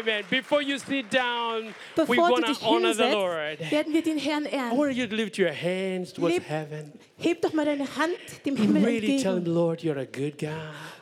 [0.00, 0.24] Amen.
[0.30, 3.70] Before you sit down, we're Bevor du going dich to honor the hinsetzt, Lord.
[3.70, 4.76] werden wir den Herrn I ehren.
[4.78, 6.92] want you to lift your hands towards heaven.
[7.18, 8.14] Heb doch mal deine Hand
[8.44, 10.50] dem Himmel Really tell him, entgegen Lord, you're a good God.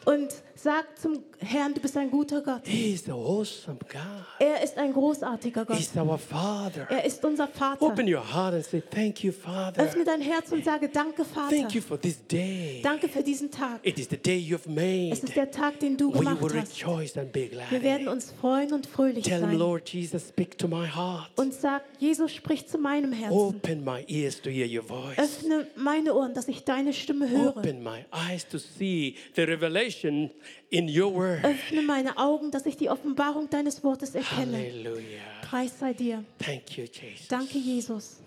[0.05, 0.29] und
[0.65, 2.63] sag zum Herrn, du bist ein guter Gott.
[2.65, 4.01] He's an awesome God.
[4.39, 5.77] Er ist ein großartiger Gott.
[5.77, 6.87] He's our Father.
[6.89, 7.83] Er ist unser Vater.
[7.83, 9.83] Open your heart and say, Thank you, Father.
[9.83, 11.55] Öffne dein Herz und sage Danke, Vater.
[11.55, 12.81] Thank you for this day.
[12.83, 13.81] Danke für diesen Tag.
[13.83, 15.11] It is the day you've made.
[15.13, 16.83] Es ist der Tag, den du We gemacht will hast.
[16.83, 17.71] rejoice and be glad.
[17.71, 19.59] Wir werden uns freuen und fröhlich Tell him, sein.
[19.59, 21.31] Lord Jesus, speak to my heart.
[21.37, 23.37] Und sag, Jesus spricht zu meinem Herzen.
[23.37, 25.19] Open my ears to hear your voice.
[25.19, 27.55] Öffne meine Ohren, dass ich deine Stimme höre.
[27.59, 30.31] Open my eyes to see the revelation
[30.71, 31.45] in your word.
[31.45, 34.59] Öffne meine Augen, dass ich die Offenbarung deines Wortes erkenne.
[34.59, 35.21] Hallelujah.
[35.43, 36.25] Preis sei dir.
[36.39, 37.29] Thank you, Jesus.
[37.29, 38.21] Danke, Jesus.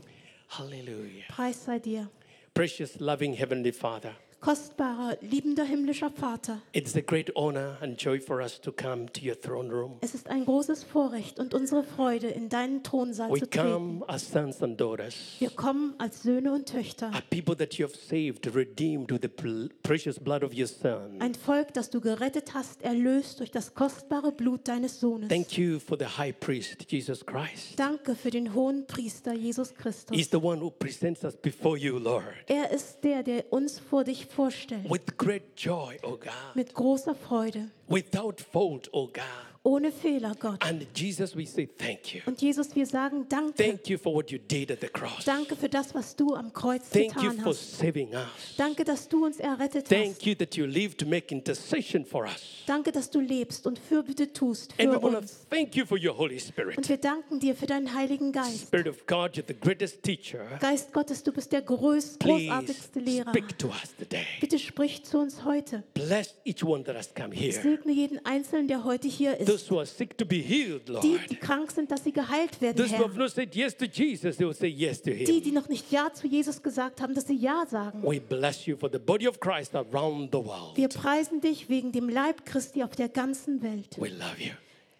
[0.49, 1.25] Hallelujah.
[1.29, 2.09] Preis sei dir.
[2.53, 8.39] Precious, loving Heavenly Father, Kostbarer, liebender himmlischer Vater, it's a great honor and joy for
[8.39, 9.97] us to come to your throne room.
[10.01, 13.67] es ist ein großes Vorrecht und unsere Freude, in deinen Thronsaal We zu treten.
[13.73, 17.87] come as sons and daughters, Wir kommen als Söhne und Töchter, a people that you
[17.87, 21.19] have saved, redeemed with the precious blood of your Son.
[21.19, 25.29] ein Volk, das du gerettet hast, erlöst durch das kostbare Blut deines Sohnes.
[25.29, 27.77] Thank you for the high priest, Jesus Christ.
[27.77, 30.15] Danke für den hohen Priester Jesus Christus.
[30.15, 34.03] He's the one who presents us before you, Lord, Er ist der, der uns vor
[34.03, 39.23] dich vorstellt, with great joy, oh God, mit großer Freude, without fault, oh God.
[39.67, 40.63] Ohne Fehler, Gott.
[40.65, 42.21] And Jesus, we say thank you.
[42.25, 43.53] Und Jesus, wir sagen Danke.
[43.55, 45.25] Thank you for what you did at the cross.
[45.25, 47.77] Danke für das, was du am Kreuz Thank you getan for hast.
[47.77, 48.55] saving us.
[48.55, 50.25] Danke, dass du uns errettet Thank hast.
[50.25, 52.63] you that you live to make intercession for us.
[52.65, 55.45] Danke, dass du lebst und Fürbitte tust And we für to uns.
[55.49, 56.77] thank you for your Holy Spirit.
[56.77, 58.67] Und wir danken dir für deinen Heiligen Geist.
[58.67, 60.45] Spirit of God, you're the greatest teacher.
[60.61, 63.29] Geist Gottes, du bist der größt, Please großartigste Lehrer.
[63.31, 64.23] speak to us today.
[64.39, 65.83] Bitte sprich zu uns heute.
[65.93, 67.51] Bless each one that has come here.
[67.51, 69.56] Segne jeden Einzelnen, der heute hier ist.
[69.57, 71.03] Those who are sick to be healed, Lord.
[71.03, 73.85] Die, die krank sind, dass sie geheilt werden, Those who have not said yes to
[73.85, 75.43] Jesus, they will say yes to Die, Him.
[75.43, 78.03] die noch nicht Ja zu Jesus gesagt haben, dass sie Ja sagen.
[78.03, 80.75] We bless you for the body of Christ around the world.
[80.75, 83.97] Wir preisen dich wegen dem Leib Christi auf der ganzen Welt.
[83.97, 84.51] We love you.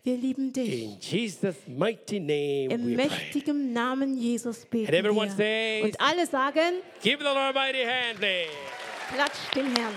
[0.04, 0.84] Wir lieben dich.
[0.84, 3.08] In Jesus' mighty name Im we pray.
[3.08, 5.36] mächtigen Namen Jesus beten And everyone wir.
[5.36, 8.50] says- Und alle sagen, Give the Lord a mighty hand, please.
[9.14, 9.94] klatscht dem Herrn.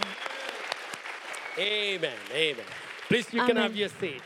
[1.56, 2.10] Amen.
[2.34, 2.56] Amen.
[3.08, 3.62] Please, you can Amen.
[3.64, 4.22] have your seat.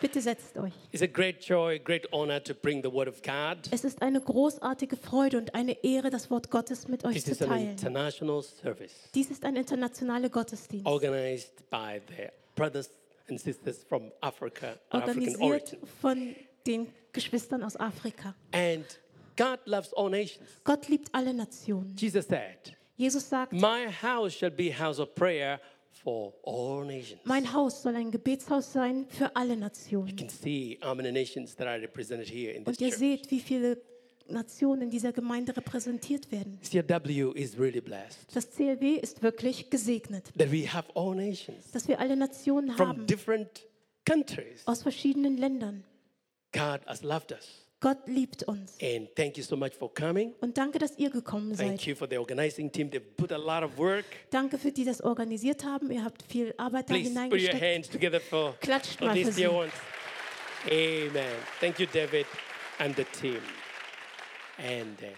[0.00, 0.72] Bitte setzt euch.
[0.92, 3.58] It's a great joy, great honor to bring the word of God.
[3.70, 7.30] Es ist eine großartige Freude und eine Ehre, das Wort Gottes mit euch This zu
[7.32, 7.70] is an teilen.
[7.70, 12.90] international service Dies ist ein internationaler Gottesdienst, organized by the brothers
[13.28, 16.34] and sisters from Africa, organisiert von
[16.66, 18.34] den Geschwistern aus Afrika.
[18.52, 18.84] And
[19.36, 20.48] God loves all nations.
[20.64, 21.94] Gott liebt alle Nationen.
[21.96, 25.60] Jesus said, Jesus sagt, My house shall be house of prayer.
[27.24, 30.16] Mein Haus soll ein Gebetshaus sein für alle You Nationen.
[30.16, 33.40] can see how many nations that are represented here in this Und ihr seht, wie
[33.40, 33.80] viele
[34.26, 36.58] Nationen in dieser Gemeinde repräsentiert werden.
[36.72, 42.16] Really blessed Das CLW ist wirklich gesegnet, that we have all nations dass wir alle
[42.16, 43.66] Nationen from haben different
[44.06, 44.66] countries.
[44.66, 45.84] aus verschiedenen Ländern.
[46.52, 47.63] God has loved us.
[47.84, 48.78] Gott liebt uns.
[48.80, 50.32] And thank you so much for coming.
[50.40, 51.86] Und danke, dass ihr gekommen Thank seid.
[51.86, 52.88] you for the organizing team.
[52.90, 54.06] They've put a lot of work.
[54.30, 55.90] Danke für die das organisiert haben.
[55.90, 59.30] Ihr habt viel Arbeit da Please put your hands together for, Klatscht for mal für
[59.30, 59.42] sie.
[59.42, 59.72] dear ones.
[60.66, 61.36] Amen.
[61.60, 62.24] Thank you, David
[62.78, 63.42] and the team.
[64.56, 65.08] And uh,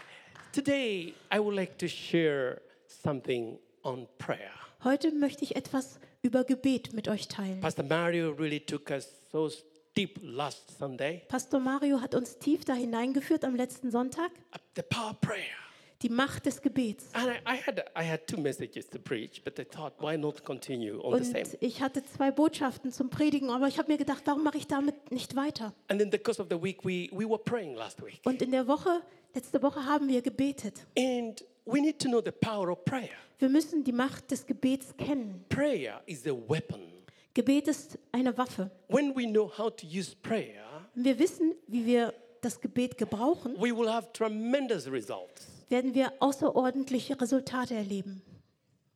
[0.51, 4.51] today I would like to share something on prayer.
[4.83, 7.61] Heute möchte ich etwas über Gebet mit euch teilen.
[7.61, 9.49] Pastor Mario really took us so
[9.97, 11.23] deep last Sunday.
[11.29, 14.31] Pastor Mario hat uns tief da hineingeführt am letzten Sonntag.
[14.75, 15.57] The power of prayer.
[16.03, 17.07] Die Macht des Gebets.
[17.15, 20.45] And I, I, had, I had two messages to preach, but I thought, why not
[20.45, 21.45] continue on the same?
[21.45, 24.67] Und ich hatte zwei Botschaften zum Predigen, aber ich habe mir gedacht, warum mache ich
[24.67, 25.73] damit nicht weiter?
[25.89, 28.21] And in the course of the week, we, we were praying last week.
[28.25, 29.01] Und in der Woche,
[29.35, 30.87] letzte Woche haben wir gebetet.
[30.99, 33.17] And we need to know the power of prayer.
[33.39, 35.47] Wir müssen die Macht des Gebets kennen.
[35.49, 36.96] Prayer is a weapon.
[37.37, 38.71] Gebet ist eine Waffe.
[38.89, 43.55] When we know how to use prayer, Wenn wir wissen, wie wir das Gebet gebrauchen,
[43.59, 45.47] we will have tremendous results.
[45.69, 48.23] werden wir außerordentliche Resultate erleben.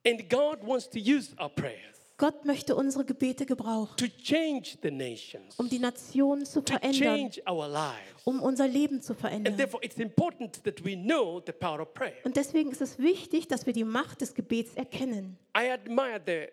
[0.07, 1.77] And God wants to use our prayers
[2.17, 7.31] Gott möchte unsere Gebete gebrauchen, to change the nations, um die Nationen zu to verändern,
[7.31, 8.25] change our lives.
[8.25, 9.57] um unser Leben zu And verändern.
[9.59, 12.15] therefore, it's important that we know the power of prayer.
[12.25, 15.37] Und deswegen ist es wichtig, dass wir die Macht des Gebets erkennen.
[15.55, 16.47] I admire the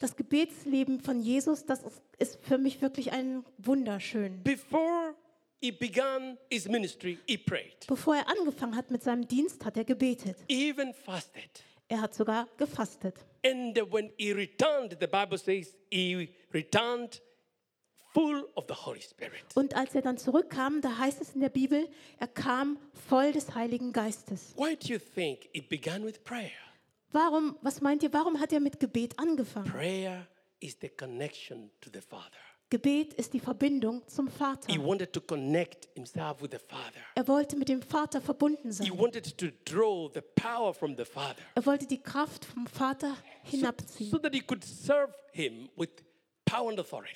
[0.00, 1.80] Das Gebetsleben von Jesus, das
[2.18, 4.42] ist, für mich wirklich ein wunderschön.
[4.42, 5.14] Before
[5.60, 9.84] he began his ministry, he prayed, Bevor er angefangen hat mit seinem Dienst, hat er
[9.84, 10.36] gebetet.
[10.48, 11.62] even fasted.
[11.88, 13.14] Er hat sogar gefastet.
[13.44, 17.22] And when he returned, the Bible says he returned
[18.12, 19.44] full of the Holy Spirit.
[19.54, 21.88] Und als er dann zurückkam, da heißt es in der Bibel,
[22.18, 22.78] er kam
[23.08, 24.52] voll des Heiligen Geistes.
[24.56, 26.50] Why do you think it began with prayer?
[27.12, 29.70] Warum, was meint ihr, warum hat er mit Gebet angefangen?
[29.70, 30.26] Prayer
[30.60, 32.30] is the connection to the Father.
[32.68, 34.72] Gebet ist die Verbindung zum Vater.
[34.72, 37.00] He wanted to connect himself with the Father.
[37.14, 38.98] Er wollte mit dem Vater verbunden He sein.
[38.98, 43.50] wanted to draw the power from the Father Er wollte die Kraft vom Vater so
[43.56, 45.90] hinabziehen, that he could serve him with
[46.44, 47.14] power and authority.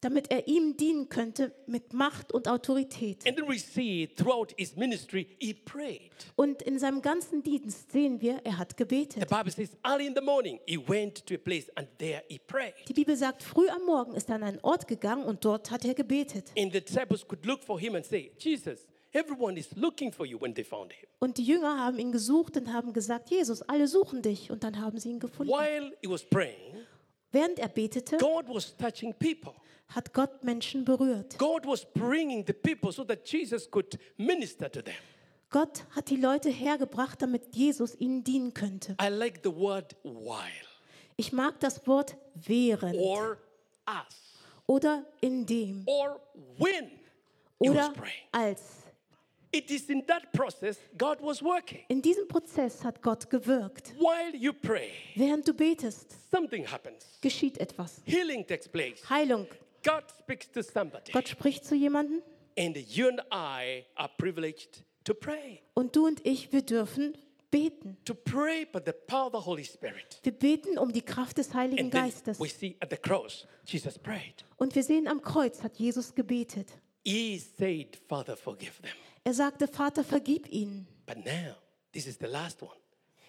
[0.00, 3.26] Damit er ihm dienen könnte mit Macht und Autorität.
[3.26, 6.10] And then we see throughout his ministry, he prayed.
[6.36, 9.28] Und in seinem ganzen Dienst sehen wir, er hat The gebetet.
[9.28, 12.74] Bible says early in the morning, he went to a place and there he prayed.
[12.88, 15.84] Die Bibel sagt, früh am Morgen ist er an einen Ort gegangen und dort hat
[15.84, 16.50] er gebetet.
[16.58, 20.40] And the disciples could look for him and say, Jesus, everyone is looking for you
[20.40, 21.08] when they found him.
[21.18, 24.50] Und die Jünger haben ihn gesucht und haben gesagt, Jesus, alle suchen dich.
[24.50, 25.52] Und dann haben sie ihn gefunden.
[25.52, 26.86] While he was praying,
[27.32, 29.54] Während er betete, God was touching people.
[29.94, 31.38] hat Gott Menschen berührt.
[31.38, 34.94] God was bringing the people so that Jesus could minister to them.
[35.50, 38.96] Gott hat die Leute hergebracht, damit Jesus ihnen dienen könnte.
[39.02, 40.46] I like the word while
[41.16, 43.38] Ich mag das Wort während or
[43.84, 44.06] as
[44.66, 46.20] oder in dem or
[46.56, 46.90] when
[47.58, 47.92] oder
[48.32, 48.79] als.
[49.52, 51.80] It is in that process God was working.
[51.88, 53.94] In diesem Prozess hat Gott gewirkt.
[53.98, 57.18] While you pray, Während du betest, something happens.
[57.20, 58.00] geschieht etwas.
[58.06, 59.02] Healing takes place.
[59.10, 59.46] Heilung.
[59.82, 61.10] God speaks to somebody.
[61.12, 62.22] Gott spricht zu jemandem
[62.58, 65.60] And you and I are privileged to pray.
[65.74, 67.16] und du und ich, wir dürfen
[67.50, 67.96] beten.
[68.04, 70.20] To pray by the power of the Holy Spirit.
[70.22, 72.38] Wir beten um die Kraft des Heiligen And Geistes.
[72.38, 74.44] we see at the cross, Jesus prayed.
[74.58, 76.68] Und wir sehen am Kreuz hat Jesus gebetet.
[77.04, 78.92] He said, Father, forgive them.
[79.30, 80.88] Er sagte, Vater, vergib ihnen.
[81.06, 81.54] But now,
[81.92, 82.74] this is the last one.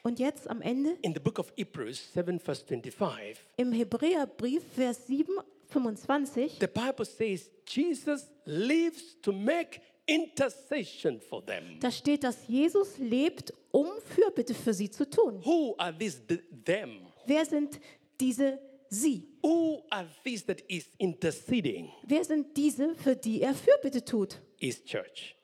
[0.01, 5.05] Und jetzt am Ende In the book of Hebrews 7, verse 25, im Hebräerbrief, Vers
[5.05, 5.27] 7,
[5.67, 11.79] 25, the Bible says Jesus lives to make intercession for them.
[11.79, 15.45] da steht, dass Jesus lebt, um Fürbitte für sie zu tun.
[15.45, 17.01] Who are these th- them?
[17.27, 17.79] Wer sind
[18.19, 18.57] diese
[18.89, 19.27] sie?
[19.43, 21.91] Who are these that is interceding?
[22.07, 24.41] Wer sind diese, für die er Fürbitte tut?
[24.57, 25.35] His church,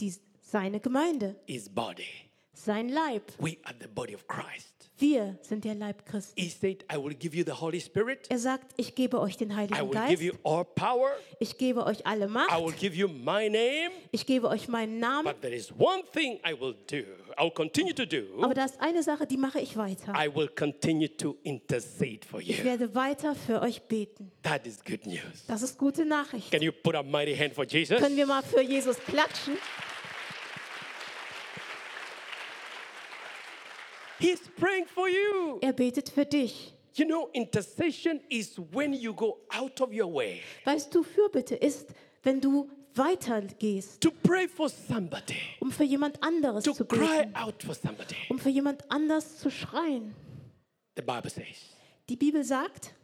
[0.00, 2.04] Die, seine Gemeinde, his body.
[2.52, 3.22] sein Leib.
[3.38, 4.72] We are the body of Christ.
[4.98, 6.40] Wir sind der Leib Christi.
[6.40, 8.26] He said, I will give you the Holy Spirit.
[8.30, 11.10] Er sagt, ich gebe euch den I Heiligen will Geist, give you all power.
[11.38, 13.90] ich gebe euch alle I will Macht, give you my name.
[14.10, 17.02] ich gebe euch meinen Namen, But there is one thing I will do.
[17.38, 18.42] I will continue to do.
[18.42, 20.14] aber da ist eine Sache, die mache ich weiter.
[20.16, 22.64] I will continue to intercede for Ich you.
[22.64, 24.32] werde weiter für euch beten.
[24.44, 25.44] That is good news.
[25.46, 26.50] Das ist gute Nachricht.
[26.50, 27.98] Can you put a mighty hand for Jesus?
[27.98, 29.58] Können wir mal für Jesus klatschen?
[34.18, 35.58] He's praying for you.
[35.60, 36.72] Er betet für dich.
[36.94, 41.88] You know, intercession is when you go out of your way Weißt du, Fürbitte ist,
[42.22, 47.36] wenn du weitergehst, to pray for somebody, um für jemand anderes to zu cry beten,
[47.36, 48.14] out for somebody.
[48.30, 50.14] um für jemand anders zu schreien.
[50.96, 51.74] The Bible says
[52.08, 52.94] Die Bibel sagt,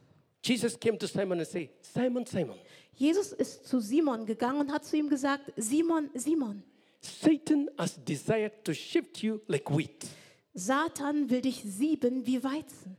[0.42, 2.56] Jesus came to Simon and said, Simon, Simon,
[2.94, 6.62] Jesus ist zu Simon gegangen und hat zu ihm gesagt, Simon, Simon,
[7.02, 10.06] Satan has desired to shift you like wheat,
[10.54, 12.96] Satan will dich sieben wie Weizen.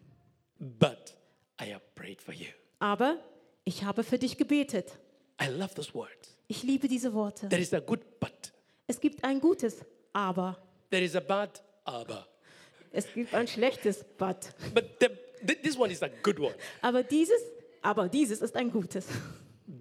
[0.60, 1.16] but
[1.62, 2.48] I have prayed for you.
[2.80, 3.18] Aber
[3.64, 4.98] ich habe für dich gebetet.
[5.42, 6.36] I love those words.
[6.48, 7.50] Ich liebe diese Worte.
[7.50, 8.52] There is a good but.
[8.88, 9.78] Es gibt ein gutes
[10.14, 10.58] Aber.
[10.90, 12.28] There is a bad aber.
[12.92, 14.50] Es gibt ein schlechtes But.
[14.74, 15.08] But the,
[15.46, 16.54] th- this one is a good one.
[16.82, 17.40] Aber dieses,
[17.82, 19.08] aber dieses ist ein gutes.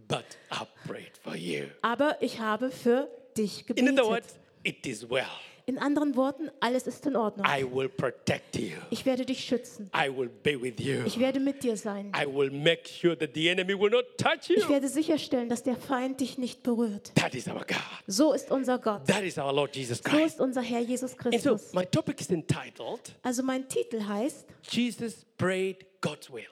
[0.09, 1.67] But I prayed for you.
[1.83, 4.05] Aber ich habe für dich In other gebetet.
[4.07, 5.27] words, it is well.
[5.65, 7.47] In anderen Worten, alles ist in Ordnung.
[7.47, 8.73] I will protect you.
[8.91, 9.89] Ich werde dich schützen.
[9.95, 11.05] I will be with you.
[11.07, 12.11] Ich werde mit dir sein.
[12.21, 14.69] I will make sure that the enemy will not touch Ich you.
[14.69, 17.13] werde sicherstellen, dass der Feind dich nicht berührt.
[17.15, 17.79] That is our God.
[18.09, 19.07] So ist unser Gott.
[19.07, 20.35] That is our Lord Jesus So Christ.
[20.35, 21.73] ist unser Herr Jesus And so Christus.
[21.75, 26.43] my topic is entitled Also mein Titel heißt, Jesus prayed God's will.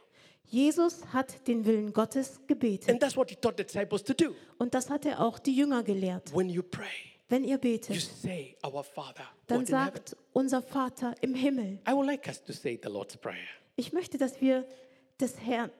[0.47, 2.88] Jesus hat den Willen Gottes gebetet.
[2.90, 4.35] And that's what he taught the disciples to do.
[4.59, 6.33] Und das hat er auch die Jünger gelehrt.
[6.35, 6.87] When you pray,
[7.30, 9.94] Wenn ihr you betet, say, Our Father, who dann art in heaven.
[9.94, 11.78] sagt unser Vater im Himmel.
[11.88, 13.46] I would like us to say the Lord's Prayer.
[13.76, 14.66] Ich möchte, dass wir
[15.20, 15.70] des Herrn,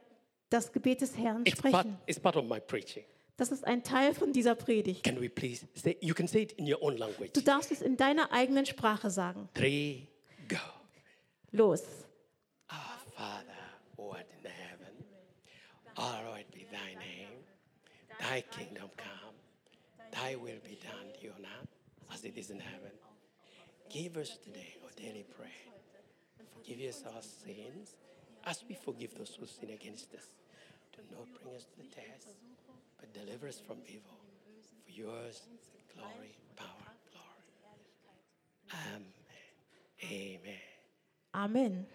[0.49, 1.99] das Gebet des Herrn It's part, sprechen.
[2.07, 3.04] it's part of my preaching.
[3.37, 5.02] Das ist ein Teil von dieser Predigt.
[5.02, 7.33] Can we please say, you can say it in your own language.
[7.33, 9.49] Du darfst es in deiner eigenen Sprache sagen.
[9.54, 10.07] Three,
[10.49, 10.57] go.
[11.52, 11.83] Los.
[12.71, 13.45] Our Father,
[13.97, 15.04] who art in heaven,
[15.97, 17.28] hallowed be thy name.
[18.19, 19.10] Thy kingdom come,
[20.21, 21.69] thy will be done on earth
[22.12, 22.93] as it is in heaven.
[23.89, 25.50] Give us today our daily bread.
[26.55, 27.95] Forgive us our sins
[28.45, 30.29] as we forgive those who sin against us.
[30.95, 32.29] Do not bring us to the test,
[32.99, 34.19] but deliver us from evil.
[34.85, 37.45] For yours is the glory, power, glory.
[38.95, 39.05] Amen.
[40.05, 40.61] Amen.
[41.35, 41.87] Amen.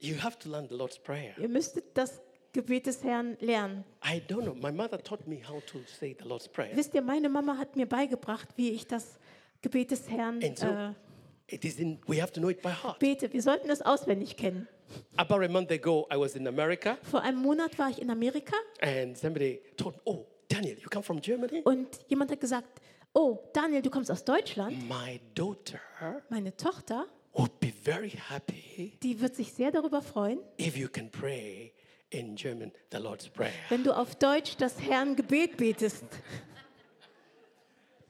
[0.00, 1.34] You have to learn the Lord's Prayer.
[1.38, 2.20] Ihr müsstet das
[2.52, 3.84] Gebet des Herrn lernen.
[4.04, 4.54] I don't know.
[4.54, 6.74] My mother taught me how to say the Lord's Prayer.
[6.74, 9.18] Wisst ihr, meine Mama hat mir beigebracht, wie ich das
[9.62, 10.92] Gebet des Herrn And so äh,
[11.48, 12.98] it is in, we have to know it by heart.
[12.98, 13.32] bete.
[13.32, 14.66] Wir sollten es auswendig kennen.
[15.16, 18.56] About a month ago, I was in America Vor einem Monat war ich in Amerika
[18.80, 21.60] and somebody told me, Oh, Daniel, you come from Germany?
[21.64, 22.80] und jemand hat gesagt,
[23.12, 24.88] oh, Daniel, du kommst aus Deutschland.
[24.88, 25.78] My daughter
[26.30, 31.10] Meine Tochter, would be very happy die wird sich sehr darüber freuen, if you can
[31.10, 31.74] pray
[32.10, 33.52] in German the Lord's Prayer.
[33.68, 36.04] wenn du auf Deutsch das Herrn Gebet betest.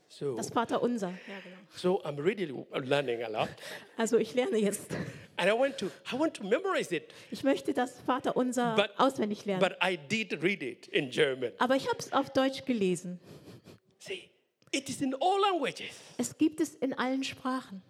[0.09, 1.11] So, Das Vaterunser.
[1.11, 1.57] Ja, genau.
[1.77, 3.49] so I'm really learning a lot.
[3.97, 4.91] Also ich lerne jetzt.
[5.37, 9.45] And I want to, I want to memorize it, Ich möchte das Vaterunser But- auswendig
[9.45, 9.61] lernen.
[9.63, 11.53] but I did read it in German.
[11.59, 13.21] Aber ich habe es auf Deutsch gelesen.
[14.01, 14.29] See,
[14.73, 15.95] it is in all languages.
[16.17, 17.83] Es gibt es in allen Sprachen.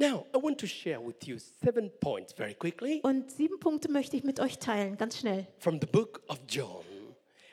[0.00, 4.16] Now, I want to share with you seven points very quickly Und sieben Punkte möchte
[4.16, 5.46] ich mit euch teilen, ganz schnell.
[5.58, 6.82] from the book of John,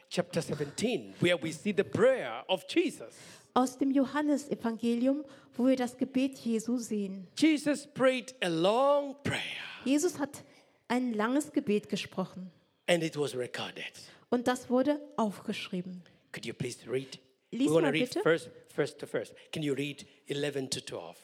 [0.09, 3.13] chapter 17, where we see the prayer of Jesus.
[3.53, 5.25] Aus dem Johannesevangelium,
[5.57, 7.27] wo wir das Gebet Jesu sehen.
[7.35, 9.41] Jesus prayed a long prayer
[9.83, 10.43] Jesus hat
[10.87, 12.49] ein langes Gebet gesprochen
[12.87, 13.91] and it was recorded.
[14.29, 16.01] und das wurde aufgeschrieben.
[16.31, 17.19] Could you please read?
[17.51, 18.21] Lies we want to read bitte.
[18.21, 19.33] first, first to first.
[19.51, 21.17] Can you read 11 to 12?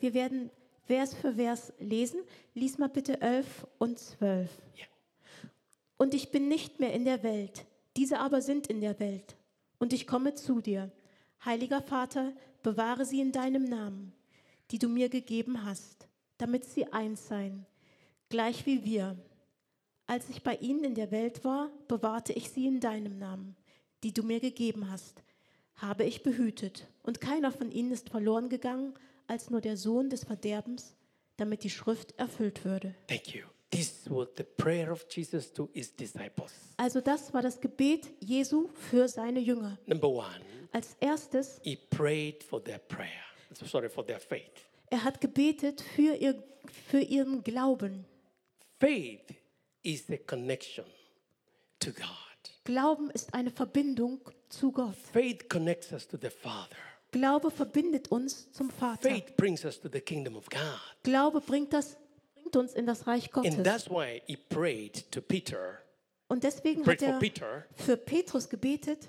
[0.00, 0.50] Wir werden
[0.86, 2.20] Vers für Vers lesen.
[2.54, 4.50] Lies mal bitte 11 und 12.
[4.76, 4.86] Yeah.
[5.96, 7.64] Und ich bin nicht mehr in der Welt,
[7.96, 9.36] diese aber sind in der Welt.
[9.78, 10.90] Und ich komme zu dir.
[11.44, 12.32] Heiliger Vater,
[12.62, 14.12] bewahre sie in deinem Namen,
[14.70, 16.08] die du mir gegeben hast,
[16.38, 17.66] damit sie eins seien,
[18.28, 19.16] gleich wie wir.
[20.06, 23.56] Als ich bei ihnen in der Welt war, bewahrte ich sie in deinem Namen,
[24.02, 25.22] die du mir gegeben hast,
[25.76, 26.86] habe ich behütet.
[27.02, 28.94] Und keiner von ihnen ist verloren gegangen,
[29.26, 30.94] als nur der Sohn des Verderbens,
[31.36, 32.94] damit die Schrift erfüllt würde.
[33.08, 33.42] Thank you.
[33.70, 36.52] This was the prayer of Jesus to his disciples.
[36.76, 39.78] Also das war das Gebet Jesu für seine Jünger.
[39.86, 40.40] Number one,
[40.72, 43.08] Als erstes, he prayed for their prayer.
[43.52, 44.64] So sorry, for their faith.
[44.90, 46.42] er hat gebetet für, ihr,
[46.88, 48.04] für ihren Glauben.
[48.78, 49.34] Faith
[49.82, 50.84] is the connection
[51.80, 52.04] to God.
[52.64, 54.94] Glauben ist eine Verbindung zu Gott.
[55.12, 56.76] Faith connects us to the Father.
[57.14, 59.08] Glaube verbindet uns zum Vater.
[59.08, 60.60] Faith brings us to the kingdom of God.
[61.04, 61.96] Glaube bringt, das,
[62.34, 63.62] bringt uns in das Reich And Gottes.
[63.62, 65.78] that's why he prayed to Peter.
[66.28, 67.64] Und deswegen hat for er Peter.
[67.76, 69.08] für Petrus gebetet,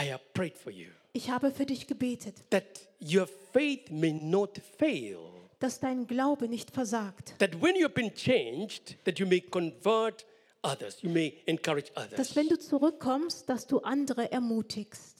[0.00, 2.64] I have prayed for you ich habe für dich gebetet, that
[3.00, 5.18] your faith may not fail.
[5.58, 7.34] dass dein Glaube nicht versagt.
[7.38, 10.24] That when you've been changed, that you may convert
[10.62, 12.36] others, you may encourage Dass others.
[12.36, 15.17] wenn du zurückkommst, dass du andere ermutigst.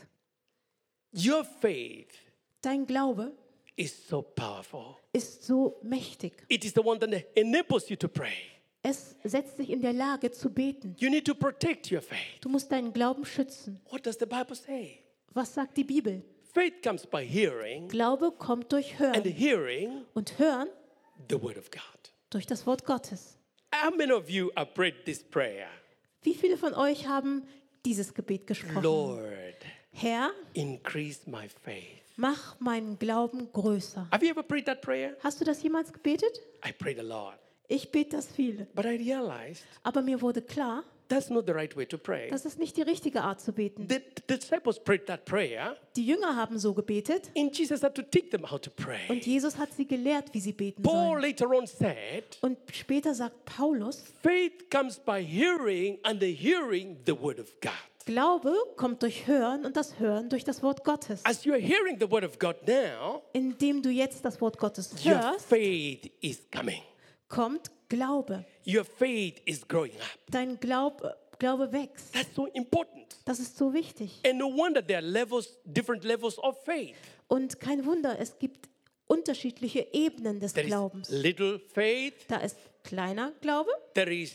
[1.12, 2.14] Your faith
[2.62, 3.32] Dein Glaube
[3.76, 4.96] is so powerful.
[5.12, 6.44] ist so mächtig.
[6.48, 8.32] It is the one that enables you to pray.
[8.82, 10.94] Es setzt dich in der Lage zu beten.
[10.98, 12.40] You need to protect your faith.
[12.40, 13.80] Du musst deinen Glauben schützen.
[13.90, 15.00] What does the Bible say?
[15.34, 16.22] Was sagt die Bibel?
[16.52, 20.68] Faith comes by hearing, Glaube kommt durch and Hören hearing und Hören
[21.28, 22.12] the word of God.
[22.30, 23.38] durch das Wort Gottes.
[23.74, 25.68] How many of you have prayed this prayer?
[26.22, 27.46] Wie viele von euch haben
[27.84, 28.82] dieses Gebet gesprochen?
[28.82, 29.57] Lord,
[29.92, 32.02] Herr, increase my faith.
[32.16, 34.08] mach meinen Glauben größer.
[34.12, 35.16] Have you ever prayed that prayer?
[35.22, 36.40] Hast du das jemals gebetet?
[36.66, 37.34] I prayed a lot.
[37.68, 38.66] Ich bete das viele.
[38.74, 42.30] But I realized Aber mir wurde klar, that's not the right way to pray.
[42.30, 43.86] das ist nicht die richtige Art zu beten.
[43.88, 48.02] The, the disciples prayed that prayer, Die Jünger haben so gebetet and Jesus had to
[48.02, 49.18] teach them how to und pray.
[49.20, 51.22] Jesus hat sie gelehrt, wie sie beten Paul sollen.
[51.22, 57.12] later on said, Und später sagt Paulus, faith comes by hearing, and the hearing the
[57.20, 57.72] word of God.
[58.12, 61.20] Glaube kommt durch Hören und das Hören durch das Wort Gottes.
[61.26, 65.14] As you're hearing the word of God now, Indem du jetzt das Wort Gottes your
[65.22, 66.80] hörst, faith is coming.
[67.28, 68.46] kommt Glaube.
[68.66, 70.06] Your faith is growing up.
[70.30, 72.14] Dein Glaube, Glaube wächst.
[72.14, 73.14] That's so important.
[73.26, 74.20] Das ist so wichtig.
[74.24, 76.96] And no wonder there are levels, different levels of faith.
[77.26, 78.70] Und kein Wunder, es gibt
[79.06, 81.10] unterschiedliche Ebenen des There is Glaubens.
[81.10, 84.32] little faith, Da ist kleiner Glaube, there is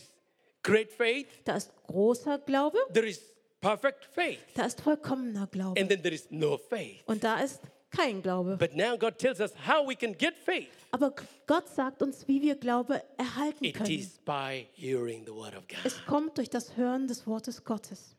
[0.62, 3.32] great faith, da ist großer Glaube, there is
[3.63, 5.79] perfect faith, da ist vollkommener Glaube.
[5.79, 7.01] and then there is no faith.
[7.05, 8.58] Und da ist kein Glaube.
[8.58, 10.70] But now God tells us how we can get faith.
[10.91, 11.13] Aber
[11.48, 13.89] Gott sagt uns, wie wir Glaube erhalten It können.
[13.91, 15.79] is by hearing the word of God.
[15.84, 18.15] Es kommt durch das Hören des Wortes Gottes.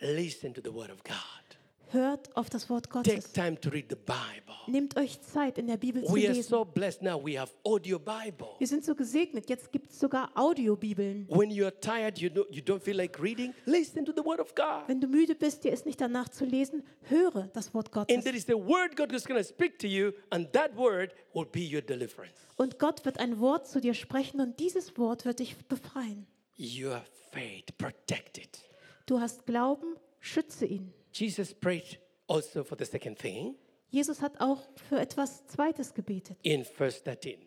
[0.00, 1.49] Listen to the word of God.
[1.92, 3.32] Hört auf das Wort Take Gottes.
[3.32, 4.54] time to read the Bible.
[4.68, 6.48] Nehmt euch Zeit, in der Bibel zu We are lesen.
[6.48, 7.20] so blessed now.
[7.20, 8.46] We have audio Bible.
[8.58, 9.48] Wir sind so gesegnet.
[9.50, 11.26] Jetzt gibt es sogar Audiobibeln.
[11.28, 14.54] When you're tired, you, know, you don't feel like reading, listen to the Word of
[14.54, 14.84] God.
[14.86, 18.24] Wenn du müde bist, dir ist nicht danach zu lesen, höre das Wort And Gottes.
[18.24, 21.46] there is a word God is going to speak to you, and that word will
[21.46, 22.34] be your deliverance.
[22.56, 26.28] Und Gott wird ein Wort zu dir sprechen und dieses Wort wird dich befreien.
[26.56, 28.60] Your faith, protect it.
[29.06, 30.92] Du hast Glauben, schütze ihn.
[31.12, 31.98] Jesus prayed
[32.28, 33.54] also for the second thing
[33.92, 36.36] Jesus hat auch für etwas Zweites gebetet.
[36.42, 37.38] in verse 13.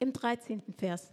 [0.00, 0.62] Im 13.
[0.76, 1.12] Vers.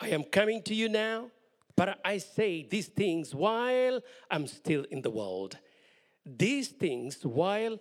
[0.00, 1.30] I am coming to you now,
[1.76, 4.00] but I say these things while
[4.30, 5.58] I'm still in the world.
[6.24, 7.78] These things while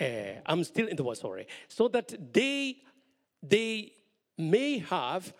[0.00, 0.04] uh,
[0.46, 2.76] I'm still in the world, sorry, so that they
[3.42, 3.92] they
[4.36, 5.32] may have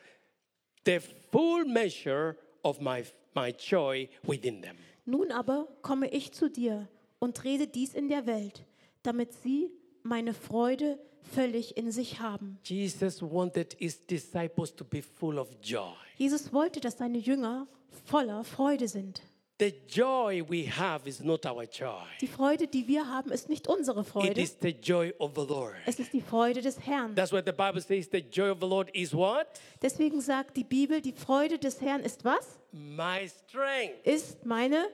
[0.84, 1.00] the
[1.30, 3.04] full measure of my
[3.38, 4.76] my joy within them.
[5.04, 8.64] Nun aber komme ich zu dir und rede dies in der Welt,
[9.02, 9.70] damit sie
[10.02, 12.58] meine Freude völlig in sich haben.
[12.64, 15.94] Jesus wanted his disciples to be full of joy.
[16.16, 17.66] Jesus wollte, dass seine Jünger
[18.04, 19.22] voller Freude sind.
[19.58, 22.04] The joy we have is not our joy.
[22.20, 24.40] Die Freude, die wir haben, ist nicht unsere It Freude.
[24.40, 25.74] is the joy of the Lord.
[25.84, 27.16] Es ist die Freude des Herrn.
[27.16, 28.08] That's what the Bible says.
[28.08, 29.48] The joy of the Lord is what?
[29.82, 32.60] Deswegen sagt die Bibel, die Freude des Herrn ist was?
[32.70, 34.06] My strength.
[34.06, 34.86] Ist meine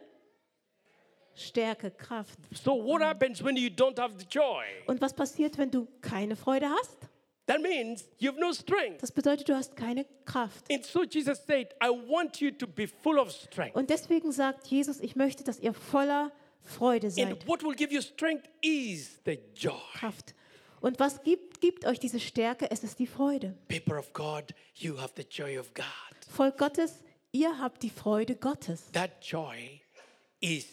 [1.34, 2.38] Stärke, Kraft.
[2.54, 4.64] So what happens when you don't have the joy?
[4.86, 6.96] Und was passiert, wenn du keine Freude hast?
[7.46, 9.02] That means you have no strength.
[9.02, 10.70] Das bedeutet, du hast keine Kraft.
[10.70, 13.76] And so Jesus said, I want you to be full of strength.
[13.76, 16.32] Und deswegen sagt Jesus, ich möchte, dass ihr voller
[16.62, 17.26] Freude seid.
[17.26, 19.78] And what will give you strength is the joy.
[19.94, 20.34] Kraft.
[20.80, 22.70] Und was gibt, gibt euch diese Stärke?
[22.70, 23.56] Es ist die Freude.
[23.68, 25.84] People of God, you have the joy of God.
[26.28, 28.90] Volk Gottes, ihr habt die Freude Gottes.
[28.92, 29.80] That joy
[30.40, 30.66] is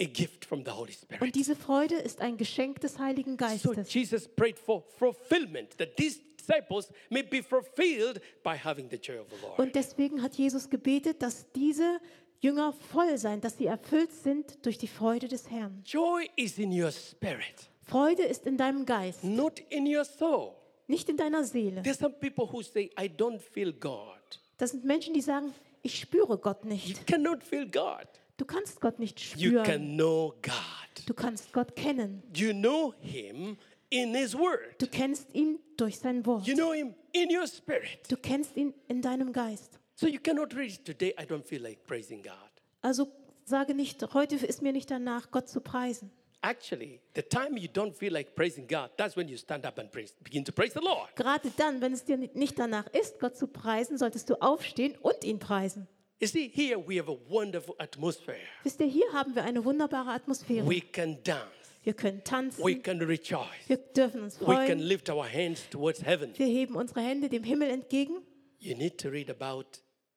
[0.00, 1.20] a gift from the Holy Spirit.
[1.22, 3.36] Und diese Freude ist ein Geschenk des Heiligen So
[3.72, 3.92] Geistes.
[3.92, 9.26] Jesus prayed for fulfillment, that these disciples may be fulfilled by having the joy of
[9.30, 9.58] the Lord.
[9.58, 12.00] Und deswegen hat Jesus gebetet, dass diese
[12.40, 15.82] Jünger voll sein, dass sie erfüllt sind durch die Freude des Herrn.
[15.84, 20.54] Joy is in your spirit, Freude ist in deinem Geist, not in your soul.
[20.86, 21.82] nicht in deiner Seele.
[21.82, 24.14] There's some people who say, I don't feel God.
[24.58, 27.06] Das sind Menschen, die sagen, ich spüre Gott You nicht.
[27.06, 28.06] cannot feel God.
[28.38, 29.64] Du kannst Gott nicht You spüren.
[29.64, 31.06] can know God.
[31.06, 32.22] Du kannst Gott kennen.
[32.34, 33.58] You know Him
[33.90, 34.80] in His Word.
[34.80, 36.46] Du kennst ihn durch sein Wort.
[36.46, 37.98] You know Him in your spirit.
[38.08, 39.80] Du kennst ihn in deinem Geist.
[39.96, 41.12] So you cannot read it today.
[41.20, 42.32] I don't feel like praising God.
[42.80, 43.08] Also
[43.44, 46.12] sage nicht, heute ist mir nicht danach, Gott zu preisen.
[46.40, 49.90] Actually, the time you don't feel like praising God, that's when you stand up and
[49.90, 51.08] praise, begin to praise the Lord.
[51.16, 55.24] Gerade dann, wenn es dir nicht danach ist, Gott zu preisen, solltest du aufstehen und
[55.24, 55.88] ihn preisen.
[56.20, 58.40] You see, here we have a wonderful atmosphere.
[58.64, 60.66] Wisst ihr, hier haben wir eine wunderbare Atmosphäre.
[60.68, 61.44] We can dance.
[61.84, 63.46] Wir können tanzen, We can rejoice.
[63.68, 66.32] wir dürfen uns We can freuen, lift our hands towards heaven.
[66.36, 68.16] wir heben unsere Hände dem Himmel entgegen.
[68.58, 69.66] You need to read about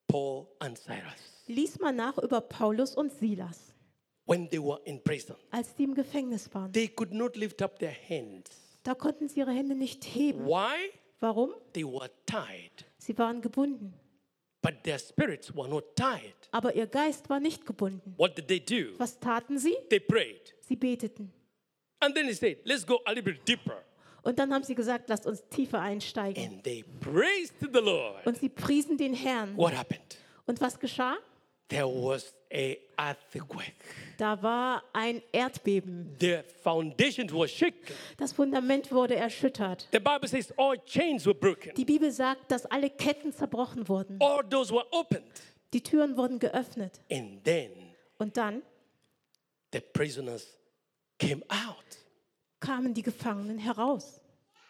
[0.07, 3.73] Paul and Silas Lies mal nach über Paulus und Silas,
[4.25, 5.35] when they were in prison.
[5.51, 6.73] als die im Gefängnis waren.
[6.73, 8.49] They could not lift up their hands.
[8.83, 10.45] Da konnten sie ihre Hände nicht heben.
[10.47, 10.89] Why?
[11.19, 11.51] Warum?
[11.73, 13.93] They were tied, Sie waren gebunden.
[14.61, 16.33] But their spirits were not tied.
[16.51, 18.13] Aber ihr Geist war nicht gebunden.
[18.17, 18.97] What did they do?
[18.97, 19.75] Was taten sie?
[19.89, 20.53] They prayed.
[20.61, 21.31] Sie beteten.
[21.99, 23.83] And then he said, Let's go a little bit deeper.
[24.23, 26.43] Und dann haben sie gesagt, lasst uns tiefer einsteigen.
[26.43, 28.25] And they praised the Lord.
[28.25, 29.57] Und sie priesen den Herrn.
[29.57, 30.17] What happened?
[30.45, 31.17] Und was geschah?
[31.69, 32.33] There was.
[34.17, 36.15] Da war ein Erdbeben.
[36.19, 37.95] The foundation was shaken.
[38.17, 39.87] Das Fundament wurde erschüttert.
[39.91, 41.73] The Bible says all chains were broken.
[41.75, 44.17] Die Bibel sagt, dass alle Ketten zerbrochen wurden.
[44.19, 45.41] All doors were opened.
[45.73, 46.99] Die Türen wurden geöffnet.
[47.11, 47.71] And then
[48.17, 48.61] Und dann
[49.73, 50.57] the prisoners
[51.17, 51.97] came out.
[52.59, 54.19] kamen die Gefangenen heraus.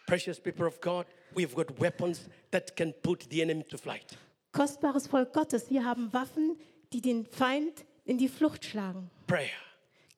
[0.06, 4.16] Precious people of God, we've got weapons that can put the enemy to flight.
[4.52, 6.56] Kostbares Volk Gottes, wir haben Waffen,
[6.92, 9.10] die den Feind in die Flucht schlagen.
[9.26, 9.48] Prayer.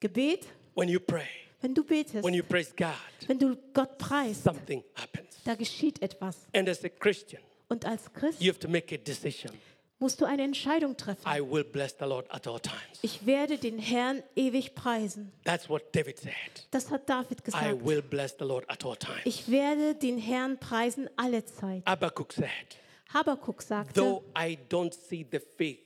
[0.00, 1.26] Gebet, When you pray,
[1.60, 2.94] wenn du betest, when you praise God,
[3.28, 5.40] wenn du Gott preist, something happens.
[5.44, 6.46] da geschieht etwas.
[6.52, 9.52] And as a Christian, Und als Christ you have to make a decision.
[10.00, 11.22] musst du eine Entscheidung treffen.
[11.26, 12.98] I will bless the Lord at all times.
[13.02, 15.32] Ich werde den Herrn ewig preisen.
[15.44, 16.34] That's what David said.
[16.72, 17.86] Das hat David I gesagt.
[17.86, 19.20] will bless the Lord at all times.
[19.24, 21.84] Ich werde den Herrn preisen alle Zeit.
[21.86, 25.83] Habakkuk sagte, Though I don't see the fig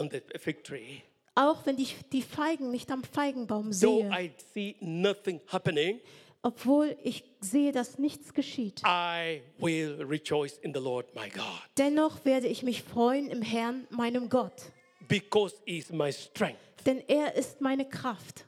[0.00, 1.02] on the fig tree,
[1.34, 6.00] auch wenn ich die Feigen nicht am Feigenbaum though sehe, I see nothing happening,
[6.42, 11.44] obwohl ich sehe, dass nichts geschieht, I will rejoice in the Lord my God.
[11.78, 14.72] dennoch werde ich mich freuen im Herrn, meinem Gott.
[15.08, 16.58] because He's my strength.
[16.86, 18.46] denn er ist meine Kraft.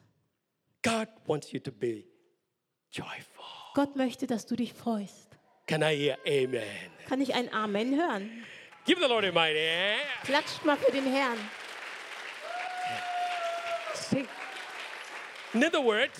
[0.83, 2.05] God wants you to be
[2.91, 3.45] joyful.
[3.75, 5.29] Gott möchte, dass du dich freust.
[5.67, 6.91] Can I hear amen?
[7.07, 8.29] Kann ich ein Amen hören?
[8.85, 10.01] Give the Lord a mighty hand.
[10.25, 11.38] Klatscht mal für den Herrn.
[15.55, 16.18] In other words,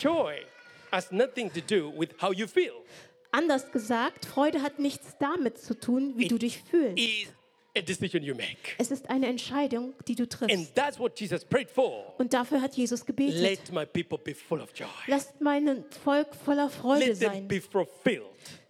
[0.00, 0.44] joy
[0.92, 2.84] has nothing to do with how you feel.
[3.32, 7.32] Anders gesagt, Freude hat nichts damit zu tun, wie du dich fühlst.
[7.76, 8.74] A decision you make.
[8.78, 10.74] Es ist eine Entscheidung, die du And triffst.
[10.74, 12.14] that's what Jesus prayed for.
[12.18, 13.38] Und dafür hat Jesus gebetet.
[13.40, 14.86] Let my people be full of joy.
[15.08, 17.48] Lasst mein Volk voller Freude Let them sein.
[17.48, 18.24] be fulfilled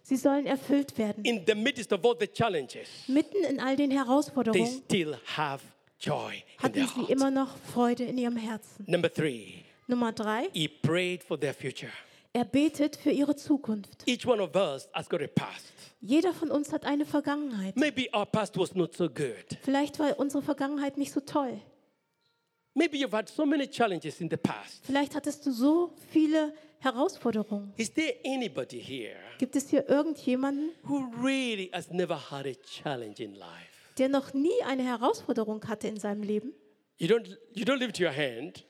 [0.07, 1.25] Sie sollen erfüllt werden.
[1.25, 2.87] in the midst of all the challenges.
[3.07, 5.61] Mitten in all den They Herausforderungen still have
[5.99, 7.09] joy in hatten their sie heart.
[7.09, 8.85] immer noch Freude in ihrem Herzen.
[8.87, 11.91] Number three, Nummer drei, he prayed for their future.
[12.31, 14.07] er betet für ihre Zukunft.
[14.07, 15.73] Each one of us has got a past.
[15.99, 17.75] Jeder von uns hat eine Vergangenheit.
[17.75, 19.57] Maybe our past was not so good.
[19.63, 21.59] Vielleicht war unsere Vergangenheit nicht so toll.
[22.75, 24.85] Maybe you've had so many challenges in the past.
[24.85, 27.73] Vielleicht hattest du so viele Herausforderungen.
[27.77, 33.19] Is there anybody here Gibt es hier irgendjemanden, who really has never had a challenge
[33.23, 33.49] in life?
[33.97, 36.53] der noch nie eine Herausforderung hatte in seinem Leben?
[36.97, 38.65] You don't, you don't lift your hand,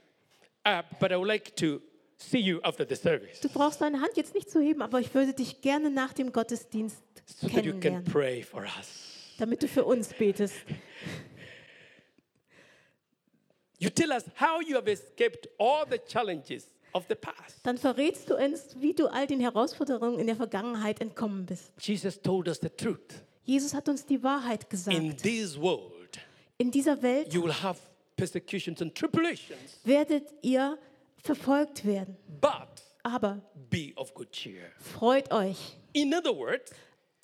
[0.65, 1.81] uh, but I would like to
[2.17, 5.13] see you after the service Du brauchst deine Hand jetzt nicht zu heben, aber ich
[5.13, 9.35] würde dich gerne nach dem Gottesdienst so that you can kennenlernen, pray for us.
[9.37, 10.55] damit du für uns betest.
[13.79, 16.67] You tell us how you have escaped all the challenges.
[17.63, 21.71] Dann verrätst du uns, wie du all den Herausforderungen in der Vergangenheit entkommen bist.
[21.79, 23.21] Jesus told us the truth.
[23.43, 25.23] Jesus hat uns die Wahrheit In gesagt.
[25.23, 26.19] this world,
[26.57, 27.79] In dieser Welt you will have
[28.15, 30.77] persecutions and tribulations, werdet ihr
[31.23, 32.17] verfolgt werden.
[32.41, 32.67] but
[33.03, 34.71] Aber be of good cheer.
[34.79, 35.77] freut euch.
[35.93, 36.71] In other words,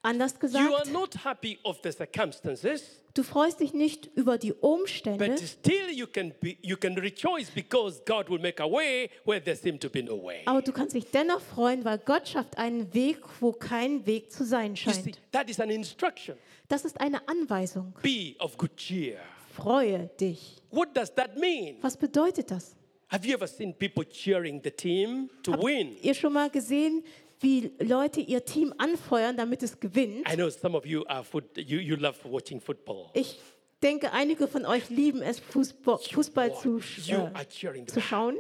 [0.06, 4.52] Anders you are gesagt, not happy of the circumstances, du freust dich nicht über die
[4.52, 9.10] Umstände, but still you can be you can rejoice because God will make a way
[9.24, 10.42] where there seemed to be no way.
[10.46, 14.44] aber du kannst dich dennoch freuen, weil Gott schafft einen Weg, wo kein Weg zu
[14.44, 15.20] sein You see, scheint.
[15.32, 16.36] that is an instruction.
[16.68, 17.94] Das ist eine Anweisung.
[18.02, 19.20] Be of good cheer.
[19.56, 20.58] Freue dich.
[20.72, 21.78] What does that mean?
[21.82, 22.76] Was bedeutet das?
[23.10, 25.96] Have you ever seen people cheering the team to win?
[26.02, 27.04] Ihr schon mal gesehen,
[27.40, 30.28] wie Leute ihr Team anfeuern, damit es gewinnt?
[30.32, 33.10] I know some of you are foot, you, you love watching football.
[33.14, 33.40] Ich
[33.82, 38.38] denke, einige von euch lieben es, Fußball, Fußball zu, You äh, zu schauen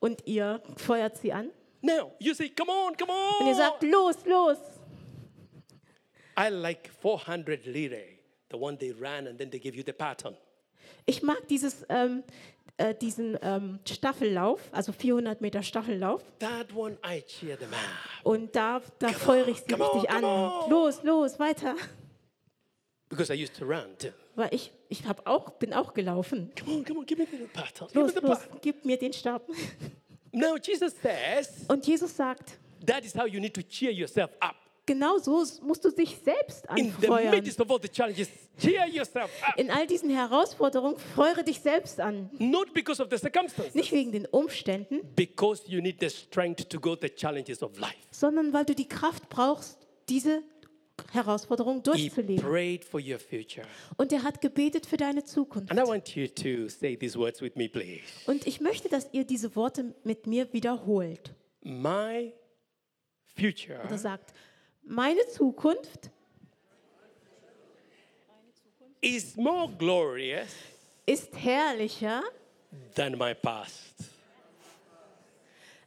[0.00, 1.50] und ihr feuert sie an.
[1.82, 4.58] Now you say, "Come on, come Und ihr on!" sagt, los, los.
[6.38, 8.02] I like 400 lire,
[8.50, 10.36] the one they ran and then they give you the pattern.
[11.06, 12.22] Ich mag dieses, ähm,
[12.80, 16.22] äh, diesen ähm, Staffellauf, also 400 Meter Staffellauf.
[16.38, 18.24] That one I cheer them up.
[18.24, 20.22] Und da, da feuere ich sie come on, richtig an.
[20.70, 21.74] Los, los, weiter.
[23.10, 24.08] Because I used to run too.
[24.34, 26.52] Weil ich, ich hab auch, bin auch gelaufen.
[26.58, 27.88] Come on, come on, give me the pattern.
[27.92, 29.42] Give me Los, los, gib mir den Stab.
[30.32, 34.56] Now Jesus says Und Jesus sagt, that is how you need to cheer yourself up.
[34.90, 37.44] Genau so musst du dich selbst anfeuern.
[39.56, 42.28] In all diesen Herausforderungen feuere dich selbst an.
[42.38, 45.00] Nicht wegen den Umständen,
[48.10, 50.42] sondern weil du die Kraft brauchst, diese
[51.12, 52.44] Herausforderung He durchzuleben.
[52.44, 53.66] prayed for your future.
[53.96, 55.70] Und er hat gebetet für deine Zukunft.
[55.70, 58.02] And I want you to say these words with me, please.
[58.26, 61.32] Und ich möchte, dass ihr diese Worte mit mir wiederholt.
[61.62, 62.34] My
[63.34, 64.34] future Er sagt,
[64.82, 66.10] meine Zukunft
[69.00, 70.54] is more glorious
[71.06, 72.22] ist herrlicher
[72.94, 73.94] than my past.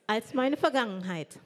[0.08, 1.40] als meine Vergangenheit.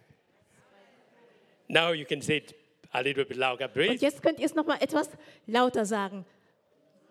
[1.67, 2.55] Now you can say it
[2.91, 4.01] a little bit louder, Und please.
[4.03, 5.09] jetzt könnt ihr es noch mal etwas
[5.45, 6.25] lauter sagen.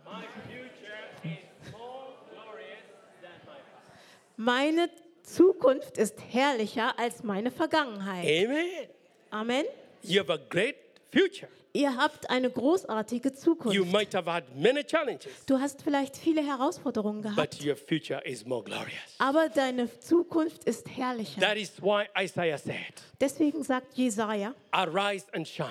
[0.04, 2.82] My future is more glorious
[3.20, 4.36] than my past.
[4.36, 4.90] Meine
[5.22, 8.24] Zukunft ist herrlicher als meine Vergangenheit.
[8.24, 8.66] Amen.
[9.30, 9.66] Amen.
[10.08, 10.76] You have a great
[11.12, 11.48] future.
[11.72, 13.92] Ihr habt eine großartige You Zukunft.
[13.92, 18.46] might have had many challenges, Du hast vielleicht viele Herausforderungen but gehabt, your future is
[18.46, 18.94] more glorious.
[19.18, 21.38] aber deine Zukunft ist herrlicher.
[21.38, 25.68] That is why Isaiah said, Deswegen sagt Jesaja: Arise and shine,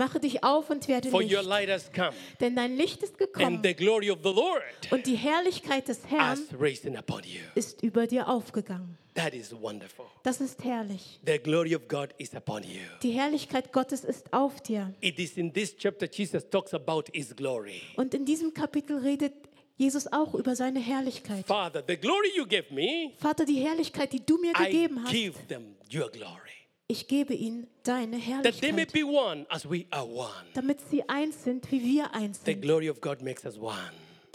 [0.00, 3.20] Mache dich auf und werde for your Licht, light has come, denn dein Licht ist
[3.20, 7.20] and gekommen the glory of the Lord und die Herrlichkeit des Herrn has risen upon
[7.24, 7.42] you.
[7.54, 8.96] ist über dir aufgegangen.
[9.14, 10.06] That is wonderful.
[10.22, 11.20] Das ist herrlich.
[11.26, 12.80] The glory of God is upon you.
[13.02, 14.94] Die Herrlichkeit Gottes ist auf dir.
[15.02, 17.82] It is in this chapter Jesus talks about his glory.
[17.96, 19.34] Und in diesem Kapitel redet
[19.76, 21.44] Jesus auch über seine Herrlichkeit.
[21.46, 25.12] Father, the glory you gave me, Vater, die Herrlichkeit, die du mir I gegeben hast,
[25.12, 26.59] give them your glory.
[26.90, 30.28] Ich gebe ihnen deine That they may Herrlichkeit, be one as we are one.
[30.54, 32.62] damit sie eins sind, wie wir eins The sind.
[32.62, 33.76] glory of God makes us one.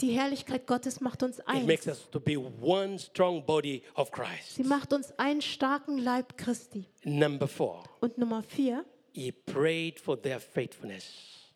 [0.00, 1.98] Die Herrlichkeit Gottes macht uns It makes eins.
[1.98, 4.54] us to be one strong body of Christ.
[4.56, 6.84] Sie macht uns einen starken Leib Christi.
[7.04, 11.04] Number four, Und Nummer vier, he prayed for their faithfulness.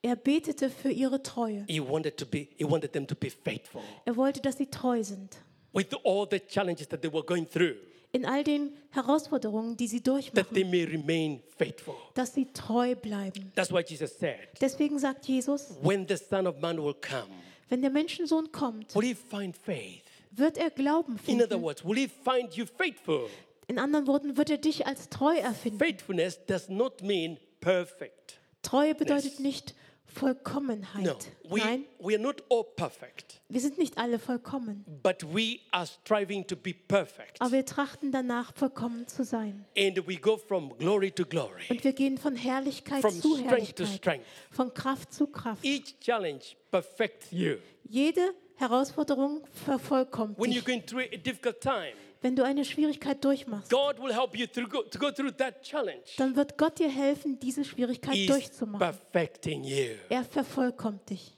[0.03, 1.65] er betete für ihre Treue.
[1.69, 5.03] He wanted to be, he wanted them to be faithful Er wollte, dass sie treu
[5.03, 5.37] sind.
[5.75, 7.75] with all the challenges that they were going through,
[8.12, 11.94] In all den Herausforderungen, die sie that durchmachen, they may remain faithful.
[12.14, 13.53] dass sie treu bleiben.
[13.55, 17.29] That's why Jesus said, Deswegen sagt Jesus, when the Son of Man will come,
[17.68, 20.03] wenn der Menschensohn kommt, will he find faith?
[20.33, 21.62] wird er Glauben In other finden.
[21.62, 23.29] words, will he find you faithful?
[23.68, 25.79] In anderen Worten, wird er dich als treu erfinden.
[25.79, 28.40] Faithfulness does not mean perfect.
[28.62, 29.75] Treue bedeutet nicht
[30.11, 31.05] Vollkommenheit.
[31.05, 31.16] No,
[31.51, 34.85] we, Nein, we are not all perfect, wir sind nicht alle vollkommen.
[35.03, 37.40] but we are striving to be perfect.
[37.40, 39.64] Aber wir trachten danach, vollkommen zu sein.
[39.77, 43.77] And we go from glory to glory, Und wir gehen von Herrlichkeit from zu strength
[43.77, 44.27] to Herrlichkeit, strength.
[44.51, 45.64] von Kraft zu Kraft.
[45.64, 47.57] Each challenge perfects you.
[47.88, 50.64] Jede Herausforderung vervollkommt When you're dich.
[50.66, 54.68] going through a difficult time, Wenn du eine Schwierigkeit durchmachst, God will help you through,
[54.68, 56.02] go, to go through that challenge.
[56.18, 58.78] dann wird Gott dir helfen, diese Schwierigkeit He's durchzumachen.
[58.78, 59.94] perfecting you.
[60.11, 61.35] Er vervollkommt dich.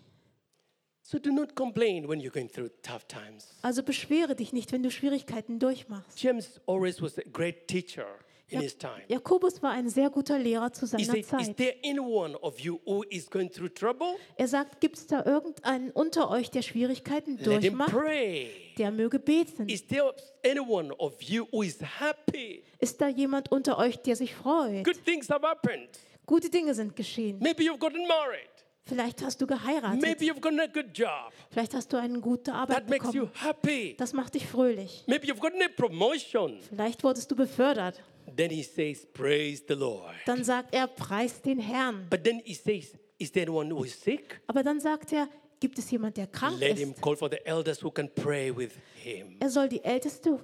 [1.03, 3.55] So do not complain when you're going through tough times.
[3.63, 6.21] Also beschwere dich nicht, wenn du Schwierigkeiten durchmachst.
[6.21, 8.07] James always was a great teacher
[8.53, 9.03] in his time.
[9.09, 11.57] Jakobus war ein sehr guter Lehrer zu seiner said, Is Zeit.
[11.57, 14.15] there anyone of you who is going through trouble?
[14.37, 17.91] Er sagt, gibt es da irgendeinen unter euch, der Schwierigkeiten Let him durchmacht?
[17.93, 18.51] pray.
[18.79, 19.69] Der möge beten.
[19.69, 22.63] Is there anyone of you who is happy?
[22.79, 24.85] Ist da jemand unter euch, der sich freut?
[24.85, 25.89] Good things have happened.
[26.27, 27.39] Gute Dinge sind geschehen.
[27.41, 28.49] Maybe you've gotten married.
[28.85, 30.01] Vielleicht hast du geheiratet.
[30.03, 31.33] Maybe you've gotten a good job.
[31.51, 33.31] Vielleicht hast du eine gute Arbeit That makes you bekommen.
[33.47, 33.95] happy.
[33.97, 35.05] Das macht dich fröhlich.
[35.07, 36.59] Maybe you've gotten a promotion.
[36.69, 38.03] Vielleicht wurdest du befördert.
[38.37, 40.15] Then he says, Praise the Lord.
[40.27, 42.07] Dann sagt er, preis den Herrn.
[42.11, 44.41] But then he says, Is there anyone who is sick?
[44.47, 45.29] Aber dann sagt er,
[45.61, 47.01] gibt es jemand, der krank Let him ist?
[47.03, 49.37] call for the elders who can pray with him.
[49.41, 50.39] Er soll die Älteste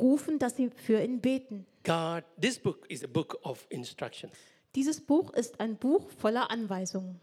[0.00, 1.66] rufen, dass sie für ihn beten.
[1.84, 4.32] God, this book is a book of instructions.
[4.74, 7.20] Dieses Buch ist ein Buch voller Anweisungen.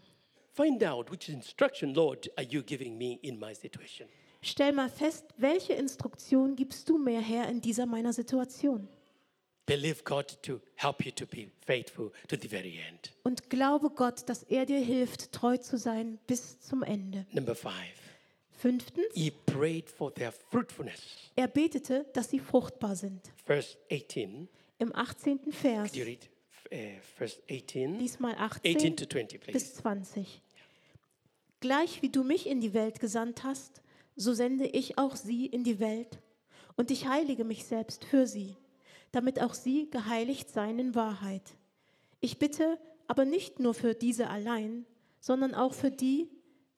[0.52, 4.08] Find out which instruction, Lord, are you giving me in my situation.
[4.42, 8.88] Stell mal fest, welche Instruktion gibst du mir her in dieser meiner Situation?
[9.66, 13.12] Believe God to help you to be faithful to the very end.
[13.24, 17.26] Und glaube Gott, dass er dir hilft, treu zu sein bis zum Ende.
[17.32, 17.72] Number five,
[18.52, 21.00] Fünftens, he prayed for their fruitfulness.
[21.34, 23.20] er betete, dass sie fruchtbar sind.
[23.44, 24.48] Verse 18,
[24.78, 25.52] Im 18.
[25.52, 26.28] Vers, could you read
[26.72, 27.98] uh, verse 18?
[27.98, 29.74] diesmal 18 18 to 20, bis please.
[29.82, 30.42] 20.
[31.60, 33.82] Gleich wie du mich in die Welt gesandt hast,
[34.14, 36.20] so sende ich auch sie in die Welt.
[36.76, 38.54] Und ich heilige mich selbst für sie,
[39.16, 41.42] damit auch sie geheiligt seien in Wahrheit.
[42.20, 44.84] Ich bitte aber nicht nur für diese allein,
[45.20, 46.28] sondern auch für die,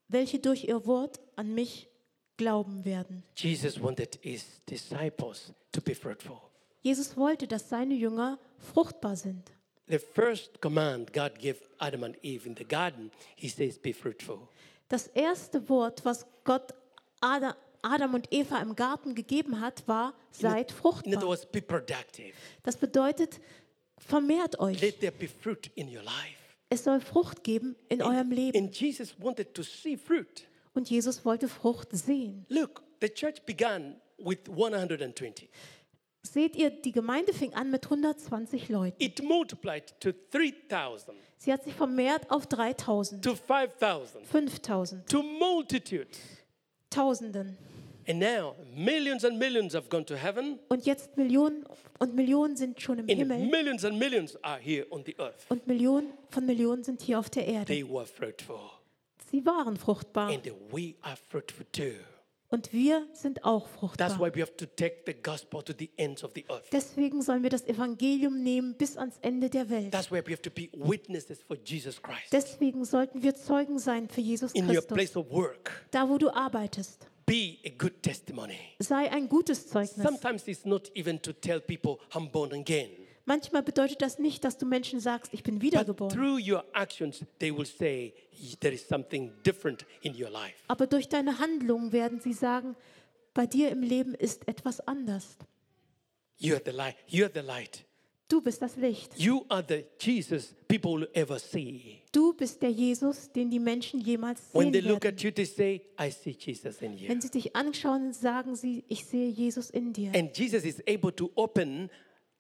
[0.09, 1.89] welche durch ihr Wort an mich
[2.37, 3.25] glauben werden.
[3.37, 6.39] Jesus wanted his disciples to be fruitful.
[6.83, 9.51] Jesus wollte, dass seine Jünger fruchtbar sind.
[9.89, 14.39] The first command God gave Adam and Eve in the garden, he says, Be fruitful.
[14.89, 16.73] Das erste Wort, was Gott
[17.21, 21.23] Ada- Adam und Eva im Garten gegeben hat, war, seid In other fruchtbar.
[21.23, 22.33] words, be productive.
[22.63, 23.41] Das bedeutet,
[23.99, 24.81] vermehrt euch.
[24.81, 26.39] Let there be fruit in your life.
[26.71, 28.59] Es soll Frucht geben in eurem Leben.
[28.59, 30.47] And Jesus wanted to see fruit.
[30.75, 32.45] Und Jesus wollte Frucht sehen.
[32.49, 35.49] Look, the church began with 120.
[36.23, 39.03] Seht ihr, die Gemeinde fing an mit 120 Leuten.
[39.03, 46.19] It multiplied to 3,000, Sie hat sich vermehrt auf 3000, to 5,000, 5000, to multitudes.
[46.91, 47.57] Tausenden.
[48.09, 51.65] And now millions and millions have gone to heaven, Und jetzt Millionen
[51.99, 53.39] und Millionen sind schon im and Himmel.
[53.47, 55.45] millions and millions are here on the earth.
[55.51, 57.67] Und Millionen von Millionen sind hier auf der Erde.
[57.67, 58.59] They were fruitful.
[59.31, 60.31] Sie waren fruchtbar.
[60.31, 61.93] And we are fruitful too.
[62.51, 63.67] Und wir sind auch
[63.99, 64.19] That's fruchtbar.
[64.21, 66.65] why we have to take the gospel to the ends of the earth.
[66.73, 69.93] Deswegen sollen wir das Evangelium nehmen bis ans Ende der Welt.
[69.93, 72.33] That's why we have to be witnesses for Jesus Christ.
[72.33, 74.95] Deswegen sollten wir Zeugen sein für Jesus In your Christus.
[74.95, 78.59] place of work, Da, wo du arbeitest, be a good testimony.
[78.81, 80.03] sei ein gutes Zeugnis.
[80.03, 82.91] Sometimes it's not even to tell people I'm born again.
[83.27, 86.11] Manchmal bedeutet das nicht, dass du Menschen sagst, ich bin wiedergeboren.
[86.11, 88.15] through your actions, they will say
[88.61, 90.55] there is something different in your life.
[90.67, 92.75] Aber durch deine Handlungen werden sie sagen,
[93.35, 95.37] bei dir im Leben ist etwas anders.
[96.39, 96.97] You are the light.
[97.07, 97.85] You are the light.
[98.29, 99.19] Du bist das Licht.
[99.19, 102.03] You are the Jesus people will ever see.
[102.13, 105.17] Du bist der Jesus, den die Menschen jemals When sehen they look werden.
[105.17, 107.09] at you, they say, I see Jesus in you.
[107.09, 110.13] Wenn sie dich anschauen, sagen sie, ich sehe Jesus in dir.
[110.15, 111.89] And Jesus is able to open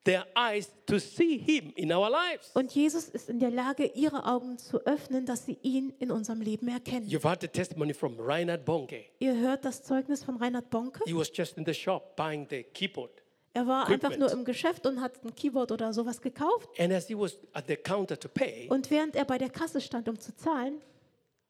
[0.05, 2.51] their eyes to see Him in our lives.
[2.55, 6.43] Und Jesus ist in der Lage, ihre Augen zu öffnen, dass sie ihn in unserem
[6.43, 7.09] Leben erkennen.
[7.09, 9.05] You've heard the testimony from Reinhard Bonke.
[9.21, 11.01] Ihr hört das Zeugnis von Reinhard Bonke.
[11.07, 13.11] He was just in the shop buying the keyboard.
[13.59, 16.69] Er war einfach nur im Geschäft und hat ein Keyboard oder sowas gekauft.
[16.79, 19.81] And as he was at the counter to pay, Und während er bei der Kasse
[19.81, 20.81] stand, um zu zahlen,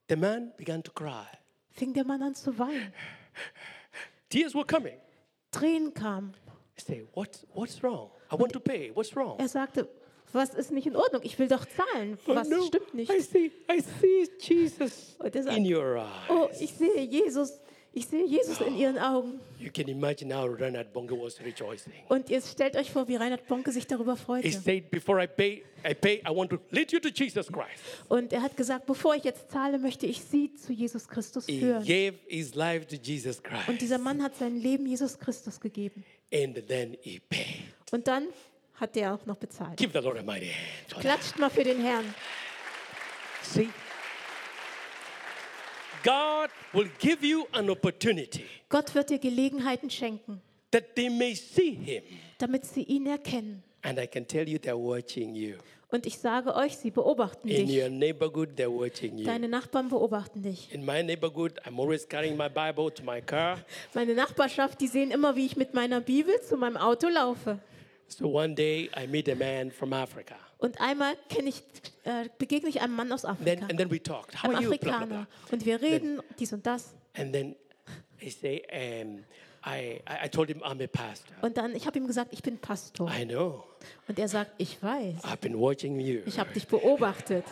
[0.08, 1.26] the man began to cry.
[1.70, 2.92] fing der Mann an zu weinen.
[4.30, 4.96] Tears were coming.
[5.52, 6.32] Tränen kamen.
[6.76, 8.10] Say, what's, what's wrong?
[8.32, 8.90] I want to pay.
[8.94, 9.38] What's wrong?
[9.38, 9.88] Er sagte,
[10.32, 11.22] was ist nicht in Ordnung?
[11.24, 12.18] Ich will doch zahlen.
[12.26, 13.10] Oh, Was no, stimmt nicht?
[13.12, 16.06] I see, I see Jesus Und er sagt, in your eyes.
[16.30, 17.60] oh, ich sehe Jesus.
[17.92, 19.40] Ich sehe Jesus in ihren Augen.
[19.58, 21.92] You can imagine how Reinhard Bonke was rejoicing.
[22.08, 24.50] Und jetzt stellt euch vor, wie Reinhard Bonke sich darüber He freute.
[24.52, 27.82] said, before I pay, I pay, I want to lead you to Jesus Christ.
[28.08, 31.58] Und er hat gesagt, bevor ich jetzt zahle, möchte ich sie zu Jesus Christus He
[31.60, 31.82] führen.
[31.84, 33.80] gave his life to Jesus Und Christ.
[33.80, 36.04] dieser Mann hat sein Leben Jesus Christus gegeben.
[36.32, 37.62] And then he paid.
[37.90, 38.28] Und dann
[38.74, 39.76] hat er auch noch bezahlt.
[39.78, 40.46] Give the Lord a mighty
[40.90, 41.00] hand.
[41.00, 42.04] Klatscht mal für den Herrn.
[43.42, 43.68] See?
[46.04, 51.72] God will give you an opportunity Gott wird dir Gelegenheiten schenken, that they may see
[51.74, 52.02] him.
[52.38, 53.62] damit sie ihn erkennen.
[53.82, 55.56] And I can tell you they're watching you.
[55.90, 57.80] Und ich sage euch, sie beobachten In dich.
[57.82, 59.24] your neighborhood, they're watching you.
[59.24, 60.70] Deine Nachbarn beobachten dich.
[60.72, 63.58] In my neighborhood, I'm always carrying my Bible to my car.
[63.94, 67.58] Meine Nachbarschaft, die sehen immer, wie ich mit meiner Bibel zu meinem Auto laufe.
[68.08, 70.36] So one day I meet a man from Africa.
[70.58, 71.16] Und einmal
[71.48, 71.62] ich,
[72.04, 74.34] äh, begegne ich einem Mann aus Then, Afrika, and then we talked.
[74.42, 74.68] How einem are you?
[74.70, 75.06] Blah, blah, Afrikaner.
[75.06, 75.26] blah.
[75.52, 76.94] Und wir reden dies und das.
[77.16, 77.54] And then
[78.20, 79.24] I say, um,
[79.64, 81.34] I, I I told him I'm a pastor.
[81.42, 83.08] Und dann, ich habe ihm gesagt, ich bin Pastor.
[83.10, 83.64] I know.
[84.08, 85.22] Und er sagt, ich weiß.
[85.24, 87.44] I've been watching you Ich habe dich beobachtet.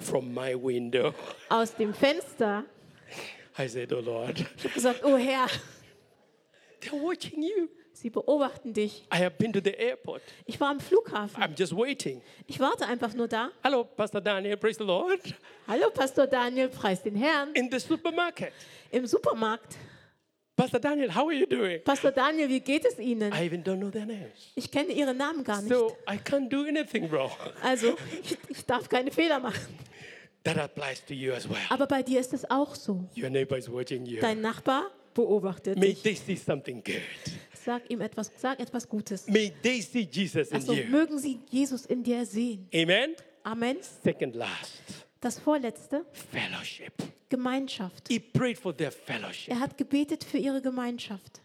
[0.00, 1.12] from my window.
[1.48, 2.64] Aus dem Fenster.
[3.58, 5.46] I said, Oh Lord, Ich habe gesagt, oh Herr,
[6.80, 7.68] they're watching you.
[8.00, 9.04] Sie beobachten dich.
[9.12, 10.22] I have been to the airport.
[10.46, 11.42] Ich war am Flughafen.
[11.42, 12.22] I'm just waiting.
[12.46, 13.50] Ich warte einfach nur da.
[13.62, 15.20] Hello, Pastor Daniel, praise the Lord.
[15.66, 17.52] Hallo, Pastor Daniel, preis den Herrn.
[17.54, 18.52] In the supermarket.
[18.90, 19.76] Im Supermarkt.
[20.56, 21.80] Pastor Daniel, how are you doing?
[21.84, 23.32] Pastor Daniel, wie geht es Ihnen?
[23.32, 24.50] I even don't know their names.
[24.56, 25.72] Ich kenne Ihre Namen gar nicht.
[25.72, 27.30] So I can't do anything wrong.
[27.62, 29.78] Also, ich, ich darf keine Fehler machen.
[30.42, 31.58] That applies to you as well.
[31.68, 33.04] Aber bei dir ist es auch so.
[33.16, 34.20] Your neighbor is watching you.
[34.20, 36.02] Dein Nachbar beobachtet May dich.
[36.02, 37.02] they see something good.
[37.68, 39.26] Sag ihm etwas, sag etwas Gutes.
[39.28, 40.86] May they see Jesus in Also you.
[40.88, 42.66] mögen sie Jesus in dir sehen.
[42.74, 43.14] Amen.
[43.42, 43.76] Amen.
[44.02, 44.80] Second last,
[45.20, 46.94] Das vorletzte, fellowship.
[47.28, 48.08] Gemeinschaft.
[48.08, 49.52] He prayed for their fellowship.
[49.52, 51.42] Er hat gebetet für ihre Gemeinschaft.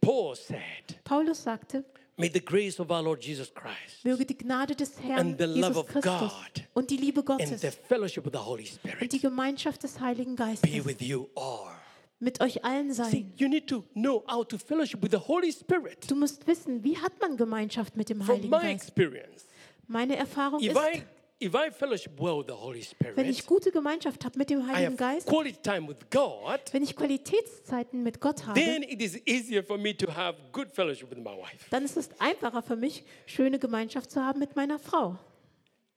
[0.00, 1.84] Paul said, Paulus sagte,
[2.16, 5.46] May the grace of our Lord Jesus Christ möge die Gnade des Herrn And the
[5.46, 8.62] love Jesus of Christus God und die Liebe and the Gottes fellowship of the Holy
[8.62, 11.75] und Spirit die Gemeinschaft des Heiligen be Geistes with you all.
[12.18, 13.32] Mit euch allen sein.
[13.36, 16.10] you need to know how to fellowship with the Holy Spirit.
[16.10, 18.74] Du musst wissen, wie hat man Gemeinschaft mit dem From Heiligen my Geist?
[18.88, 19.46] experience,
[19.86, 21.02] Meine Erfahrung if ist, I
[21.44, 24.60] if I fellowship well with the Holy wenn ich Spirit, gute Gemeinschaft habe mit dem
[24.60, 28.82] I Heiligen have Geist, quality time with God, wenn ich Qualitätszeiten mit Gott habe, then
[28.82, 32.08] it is easier for me to have good fellowship with my wife dann ist es
[32.18, 35.18] einfacher für mich, schöne Gemeinschaft zu haben mit meiner Frau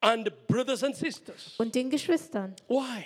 [0.02, 1.56] and brothers and sisters.
[1.58, 2.56] und den Geschwistern.
[2.68, 3.06] Why?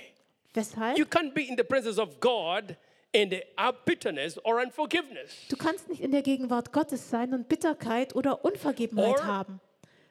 [0.55, 0.97] Weshalb?
[0.97, 2.75] You can't be in the presence of God
[3.15, 8.15] and have bitterness or unforgiveness Du kannst nicht in der Gegenwart Gottes sein und Bitterkeit
[8.15, 9.59] oder Unvergebenheit Or- haben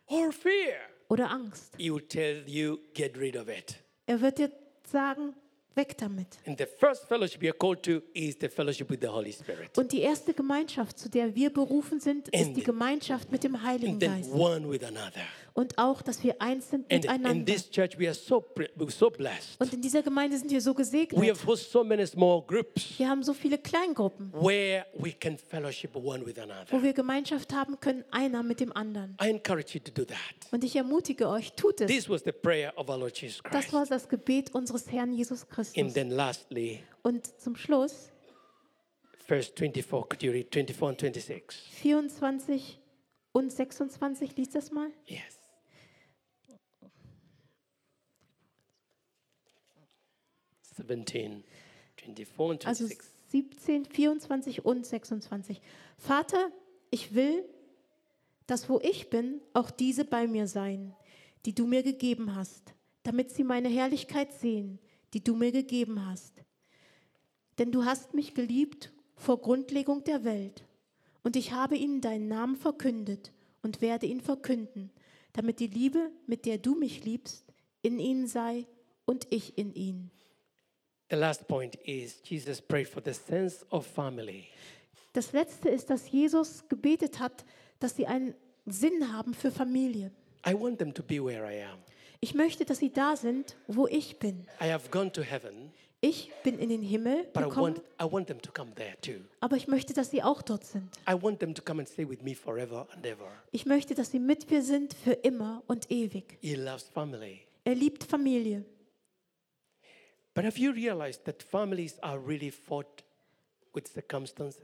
[0.06, 0.76] or fear.
[1.08, 1.74] oder Angst.
[1.78, 3.76] He will tell you, get rid of it.
[4.06, 4.50] Er wird dir
[4.84, 5.34] sagen,
[5.76, 6.26] weg damit.
[6.46, 9.76] And the first fellowship you're called to is the fellowship with the Holy Spirit.
[9.76, 13.98] Und die erste Gemeinschaft, zu der wir berufen sind, ist die Gemeinschaft mit dem Heiligen
[13.98, 14.30] Geist.
[14.32, 15.22] one with another.
[15.54, 17.52] Und auch, dass wir eins sind And in miteinander.
[17.52, 19.60] this church, we are so, pri- we're so blessed.
[19.60, 21.28] Und in dieser Gemeinde sind wir so We gesegnet.
[21.30, 25.94] have hosted so many small groups Wir haben so viele Kleingruppen, where we can fellowship
[25.94, 26.66] one with another.
[26.70, 29.14] wo wir Gemeinschaft haben können, einer mit dem anderen.
[29.22, 30.16] I encourage you to do that.
[30.52, 31.86] Und ich ermutige euch, tut es.
[31.86, 35.46] This was the prayer of our Lord Jesus Das war das Gebet unseres Herrn Jesus
[35.68, 35.94] And Christus.
[35.94, 38.10] then lastly, Und zum Schluss,
[39.26, 41.54] verse 24, could you read 24 and 26?
[41.80, 42.78] 24
[43.32, 44.90] und 26, liest das mal.
[45.06, 45.38] Yes.
[50.76, 51.44] Seventeen,
[51.96, 53.12] twenty-four, and Also 26.
[53.32, 55.60] 17, 24 und 26.
[55.96, 56.50] Vater,
[56.90, 57.44] ich will,
[58.46, 60.94] dass wo ich bin, auch diese bei mir seien,
[61.46, 62.74] die du mir gegeben hast,
[63.04, 64.78] damit sie meine Herrlichkeit sehen,
[65.14, 66.42] die du mir gegeben hast.
[67.58, 70.64] Denn du hast mich geliebt vor Grundlegung der Welt,
[71.22, 73.32] und ich habe ihnen deinen Namen verkündet
[73.62, 74.90] und werde ihn verkünden,
[75.32, 77.44] damit die Liebe, mit der du mich liebst,
[77.80, 78.66] in ihnen sei
[79.04, 80.10] und ich in ihnen.
[81.10, 84.46] The last point is Jesus prayed for the sense of family.
[85.12, 87.44] Das letzte ist, dass Jesus gebetet hat,
[87.80, 88.34] dass sie einen
[88.64, 90.10] Sinn haben für Familie.
[90.46, 91.78] I want them to be where I am.
[92.24, 94.46] Ich möchte, dass sie da sind, wo ich bin.
[94.60, 98.26] I have gone to heaven, Ich bin in den Himmel I gekommen, want, I want
[98.28, 99.24] them to come there too.
[99.40, 100.88] aber ich möchte, dass sie auch dort sind.
[101.08, 103.26] I want them to come and stay with me forever and ever.
[103.50, 106.38] Ich möchte, dass sie mit mir sind für immer und ewig.
[106.40, 107.40] He loves family.
[107.64, 108.64] Er liebt Familie.
[110.34, 113.02] But have you realized that families are really fought?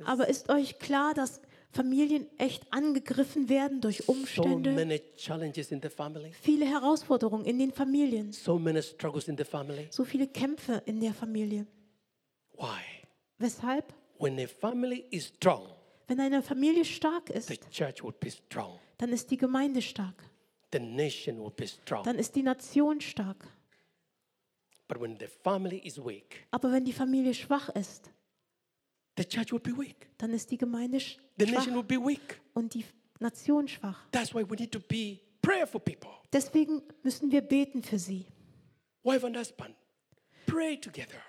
[0.04, 1.40] Aber ist euch klar, dass
[1.70, 4.74] Familien echt angegriffen werden durch Umstände?
[6.42, 11.66] Viele Herausforderungen in den Familien, so viele Kämpfe in der Familie.
[12.56, 13.06] Why?
[13.38, 13.94] Weshalb?
[16.08, 17.50] Wenn eine Familie stark ist,
[18.98, 20.24] dann ist die Gemeinde stark.
[20.70, 20.98] Dann
[22.18, 23.46] ist die Nation stark.
[24.88, 28.10] But when the family is weak, Aber wenn die Familie schwach ist,
[29.18, 31.96] the church will be weak, dann ist die Gemeinde sch- the nation schwach will be
[31.98, 32.40] weak.
[32.54, 32.84] und die
[33.20, 34.06] Nation schwach.
[34.12, 36.10] That's why we need to be prayerful people.
[36.32, 38.26] Deswegen müssen wir beten für sie.
[39.02, 39.74] Wife and husband,
[40.46, 41.20] pray together.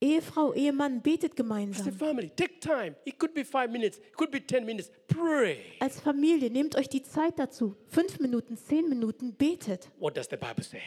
[0.00, 1.90] Ehefrau, Ehemann, betet gemeinsam.
[1.92, 2.94] family, take time.
[3.06, 4.90] It could be five minutes, it could be 10 minutes.
[5.08, 5.58] Pray.
[5.80, 7.74] Als Familie nehmt euch die Zeit dazu.
[7.86, 9.90] Fünf Minuten, zehn Minuten, betet.
[9.98, 10.82] What does the Bible say?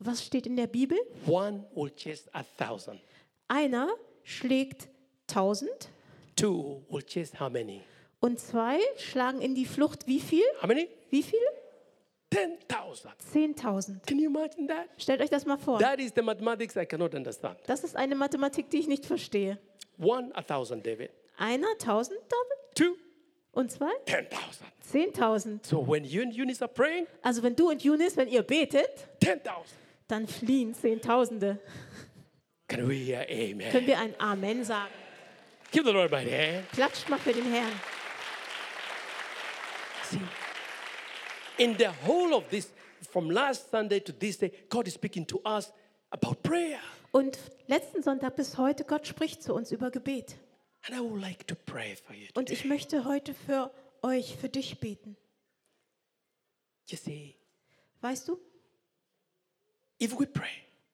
[0.00, 0.98] Was steht in der Bibel?
[1.26, 3.00] One will chase a thousand,
[3.46, 3.88] Einer
[4.24, 4.88] schlägt
[5.32, 5.90] tausend
[6.36, 7.82] two will chase how many?
[8.20, 10.44] und zwei schlagen in die Flucht wie viel?
[10.60, 10.88] How many?
[11.10, 11.40] Wie viel?
[12.32, 13.10] 10,000.
[13.30, 14.06] Zehntausend.
[14.06, 14.86] Can you imagine that?
[14.96, 15.78] Stellt euch das mal vor.
[15.78, 17.58] That is the mathematics I cannot understand.
[17.66, 19.58] Das ist eine Mathematik, die ich nicht verstehe.
[19.98, 21.10] One, a thousand, David.
[21.36, 22.96] Einer tausend David Two,
[23.52, 24.66] und zwei 10,000.
[24.80, 25.66] zehntausend.
[25.66, 28.88] So when you and Eunice are praying, Also wenn du und Yunis, wenn ihr betet,
[29.22, 29.66] 10,000.
[30.08, 31.58] dann fliehen Zehntausende.
[32.68, 33.70] Can we hear amen?
[33.70, 34.90] Können wir ein Amen sagen?
[35.72, 36.68] Give the Lord my hand.
[36.72, 37.72] Klatscht mal für den Herrn.
[40.10, 40.20] See,
[41.58, 42.70] in the whole of this,
[43.10, 45.72] from last Sunday to this day, God is speaking to us
[46.10, 46.80] about prayer.
[47.12, 50.36] Und letzten Sonntag bis heute, Gott spricht zu uns über Gebet.
[50.84, 52.28] And I would like to pray for you.
[52.34, 53.70] Und ich möchte heute für
[54.02, 55.16] euch, für dich beten.
[56.88, 57.36] You see,
[58.02, 58.38] Weißt du,
[60.02, 60.50] if we pray,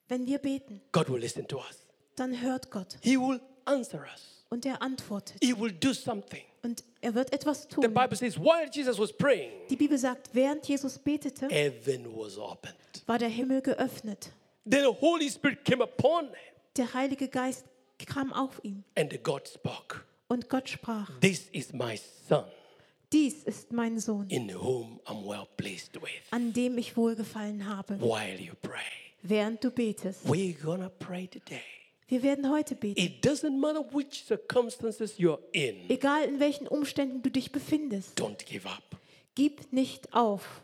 [0.07, 1.87] wenn wir beten, God will listen to us.
[2.15, 4.38] dann hört Gott He will answer us.
[4.49, 5.37] Und er antwortet.
[5.41, 6.41] He will do something.
[6.61, 7.93] Und er wird etwas The tun.
[7.93, 12.75] Bible says, while Jesus was praying, Die Bibel sagt, während Jesus betete, heaven was opened.
[13.05, 14.31] war der Himmel geöffnet.
[14.69, 16.33] Then the Holy Spirit came upon him,
[16.75, 17.65] Der Heilige Geist
[18.05, 20.03] kam auf ihn and God spoke.
[20.27, 21.97] und Gott sprach, This is my
[22.27, 22.43] son,
[23.13, 26.09] dies ist mein Sohn, in whom I'm well pleased with.
[26.31, 28.81] an dem ich wohlgefallen habe, While you pray,
[29.23, 30.25] während du betest.
[30.27, 31.61] we're gonna pray today.
[32.09, 32.99] Wir werden heute beten.
[32.99, 38.43] It doesn't matter which circumstances you're in, Egal in welchen Umständen du dich befindest, don't
[38.45, 38.83] give up.
[39.35, 40.61] gib nicht auf.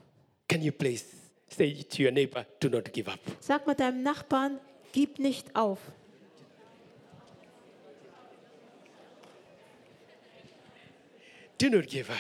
[0.48, 1.06] Can you please
[1.48, 3.20] say to your neighbor, do not give up?
[3.39, 4.60] Sag mal deinem Nachbarn,
[4.91, 5.80] gib nicht auf.
[11.58, 12.18] Do not give up.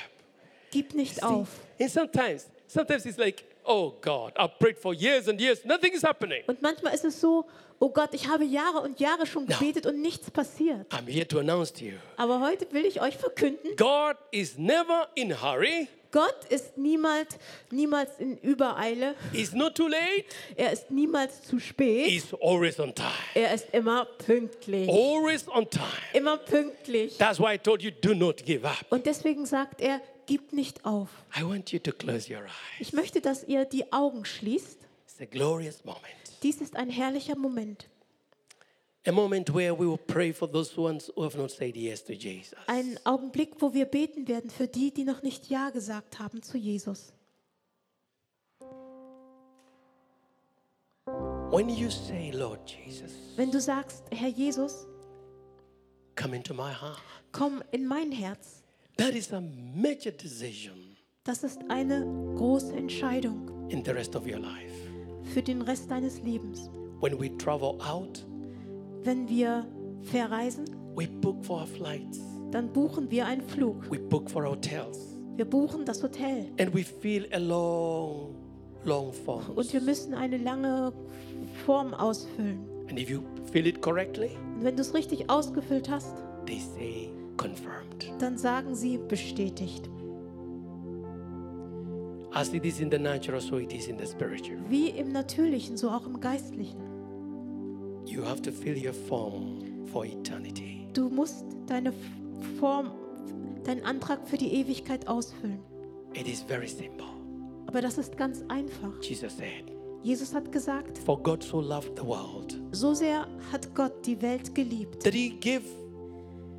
[0.71, 1.21] Gib nicht See?
[1.21, 1.49] auf.
[1.79, 6.03] And sometimes, sometimes it's like, oh God, I've prayed for years and years, nothing is
[6.03, 6.43] happening.
[6.47, 7.45] Und manchmal ist es so,
[7.79, 10.91] oh Gott, ich habe Jahre und Jahre schon gebetet und nichts passiert.
[10.91, 15.09] I'm here to announce to you, Aber heute will ich euch verkünden, God is never
[15.15, 15.87] in hurry.
[16.11, 17.37] Gott ist niemals,
[17.71, 19.15] niemals in Übereile.
[19.33, 20.23] It's not too late.
[20.55, 22.07] Er ist niemals zu spät.
[22.07, 23.09] He's always on time.
[23.33, 24.87] Er ist immer pünktlich.
[24.87, 25.83] Always on time.
[26.13, 27.17] Immer pünktlich.
[27.17, 28.85] That's why I told you, do not give up.
[28.91, 31.09] Und deswegen sagt er, gib nicht auf.
[31.37, 32.51] I want you to close your eyes.
[32.79, 34.79] Ich möchte, dass ihr die Augen schließt.
[35.07, 36.03] It's a glorious moment.
[36.43, 37.89] Dies ist ein herrlicher Moment.
[39.07, 42.13] A moment where we will pray for those ones who have not said yes to
[42.13, 42.57] Jesus.
[42.65, 46.57] Ein Augenblick, wo wir beten werden für die, die noch nicht Ja gesagt haben zu
[46.57, 47.13] Jesus.
[51.51, 54.87] When you say, Lord Jesus, Wenn du sagst, Herr Jesus,
[56.15, 56.99] come into my heart,
[57.31, 58.63] komm in mein Herz,
[58.97, 59.41] that is a
[59.75, 60.73] major decision
[61.23, 64.73] das ist eine große Entscheidung in the rest of your life.
[65.33, 66.69] für den Rest deines Lebens.
[67.01, 68.23] When we travel out,
[69.03, 69.65] Wenn wir
[70.03, 70.65] verreisen,
[70.95, 72.19] we book for our flights,
[72.51, 73.89] dann buchen wir einen Flug.
[73.91, 76.45] we book for hotels, Wir buchen das Hotel.
[76.59, 78.35] and we fill a long,
[78.83, 79.43] long form.
[79.55, 80.93] Und wir müssen eine lange
[81.65, 82.59] Form ausfüllen.
[82.87, 83.21] And if you
[83.51, 86.13] fill it correctly, Und wenn du es richtig ausgefüllt hast,
[86.45, 88.11] they say confirmed.
[88.19, 89.89] dann sagen sie bestätigt.
[92.31, 94.59] As it is in the natural, so it is in the spiritual.
[94.69, 96.79] Wie im Natürlichen, so auch im Geistlichen.
[98.05, 100.87] You have to fill your form for eternity.
[100.93, 101.93] Du musst deine
[102.59, 102.91] Form,
[103.63, 105.59] deinen Antrag für die Ewigkeit ausfüllen.
[106.13, 107.05] It is very simple.
[107.67, 108.91] Aber das ist ganz einfach.
[109.01, 109.71] Jesus said,
[110.03, 114.53] Jesus hat gesagt, For God so loved the world so sehr hat Gott die Welt
[114.53, 115.63] geliebt, that he gave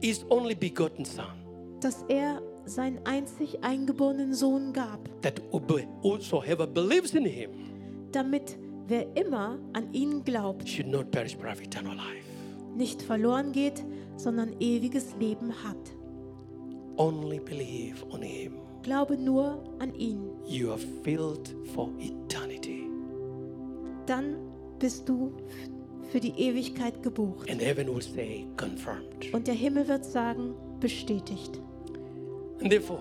[0.02, 1.26] his only begotten Son,
[1.80, 5.40] dass er seinen einzig eingeborenen Sohn gab, that
[6.02, 7.50] whosoever believes in him
[8.12, 12.24] damit wer immer an ihn glaubt, should not perish but have eternal life.
[12.76, 13.84] nicht verloren geht,
[14.16, 15.76] sondern ewiges Leben hat.
[16.96, 18.54] Only believe on him.
[18.82, 20.30] Glaube nur an ihn.
[20.46, 22.88] You are filled for eternity.
[24.06, 24.36] Dann
[24.78, 25.32] bist du
[26.10, 27.50] für die Ewigkeit gebucht.
[27.50, 29.32] And heaven will say, confirmed.
[29.32, 31.60] Und der Himmel wird sagen, bestätigt.
[32.60, 33.00] And therefore,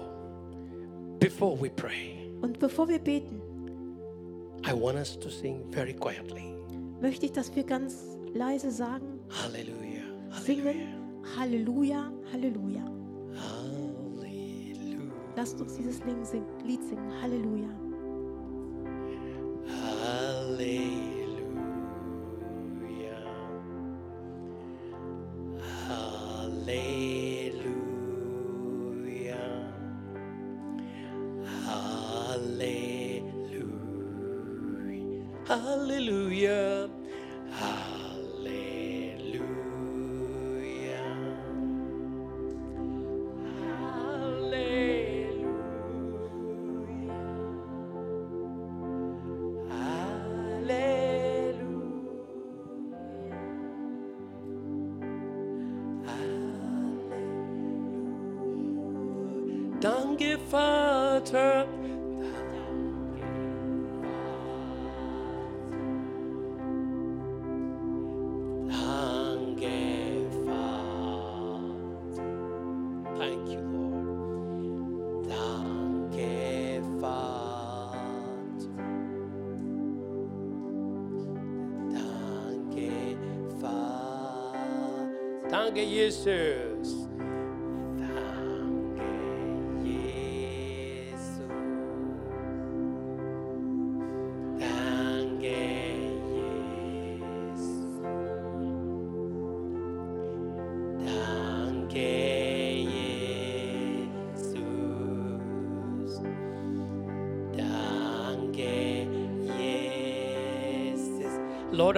[1.20, 3.42] before we pray, Und bevor wir beten,
[4.68, 6.44] I want us to sing very quietly.
[7.02, 10.04] möchte ich, dass wir ganz leise sagen, Hallelujah.
[10.44, 12.84] singen, Halleluja, Halleluja.
[13.36, 15.12] Hallelujah.
[15.36, 17.70] Lasst uns dieses Lied singen, Lied singen, Halleluja.
[19.68, 21.15] Hallelujah.
[61.26, 61.85] Vater.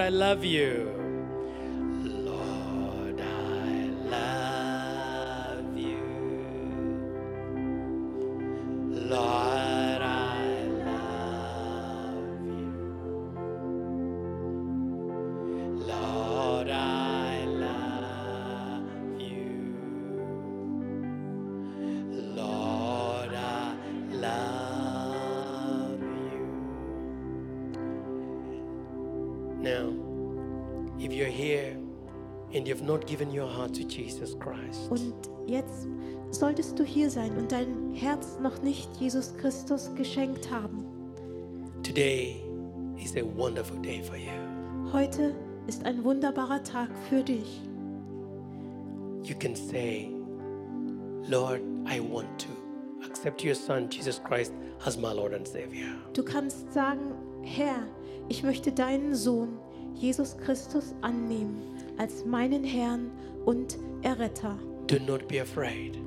[0.08, 0.87] I love you.
[29.62, 29.92] Now,
[31.00, 31.78] if you're here
[32.54, 35.14] and you've not given your heart to Jesus Christ, Und
[35.48, 35.88] jetzt
[36.32, 40.84] solltest du hier sein und dein Herz noch nicht Jesus Christus geschenkt haben.
[41.84, 42.42] today
[43.02, 44.32] is a wonderful day for you.
[44.92, 45.34] Heute
[45.68, 47.62] ist ein wunderbarer Tag für dich.
[49.24, 50.10] You can say,
[51.30, 52.50] Lord, I want to
[53.06, 54.54] accept your Son, Jesus Christ,
[54.86, 55.90] as my Lord and Savior.
[56.14, 57.12] Du kannst sagen,
[57.44, 57.80] Herr,
[58.30, 59.58] ich möchte deinen Sohn,
[59.96, 61.58] Jesus Christus, annehmen
[61.98, 63.10] als meinen Herrn
[63.46, 64.58] und Erretter.
[64.88, 65.98] Do not be afraid.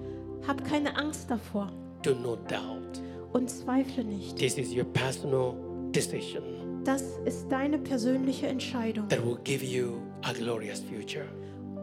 [0.46, 1.70] Hab keine Angst davor
[2.02, 3.00] Do not doubt.
[3.32, 4.36] und zweifle nicht.
[4.36, 5.54] This is your personal
[5.92, 6.42] decision
[6.84, 11.26] Das ist deine persönliche Entscheidung that will give you a glorious future.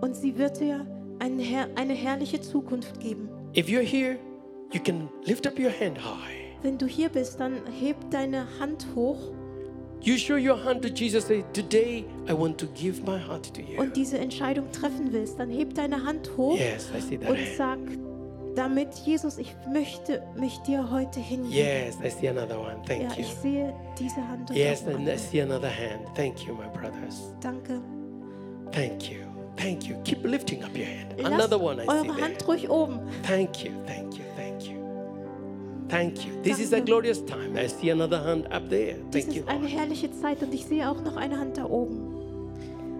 [0.01, 0.85] und sie wird dir
[1.19, 3.29] eine, her eine herrliche Zukunft geben.
[3.55, 4.17] If you're here,
[4.71, 6.55] you can lift up your hand high.
[6.63, 9.19] Wenn du hier bist, dann heb deine Hand hoch
[13.77, 17.37] und diese Entscheidung treffen willst, dann heb deine Hand hoch Yes, I see that und
[17.57, 17.79] sag
[18.57, 21.51] damit, Jesus, ich möchte mich dir heute hingeben.
[21.51, 22.77] Yes, I see another one.
[22.89, 23.23] Ja, Thank you.
[23.23, 24.49] ich sehe diese Hand.
[24.49, 26.07] Und Yes, and I see another hand.
[26.15, 27.33] Thank you, my brothers.
[27.39, 27.81] Danke.
[28.71, 29.19] Thank you.
[29.57, 29.95] Thank you.
[30.03, 31.13] Keep lifting up your hand.
[31.17, 32.21] Lasst Another one I see eure there.
[32.21, 32.99] Hand ruhig oben.
[33.23, 33.71] Thank you.
[33.85, 34.26] Thank you.
[35.89, 36.33] Thank you.
[36.43, 37.55] This is a glorious time.
[37.57, 38.95] I see another hand up there.
[39.11, 39.41] Thank you.
[39.41, 42.13] ist eine herrliche Zeit und ich sehe auch noch eine Hand da oben.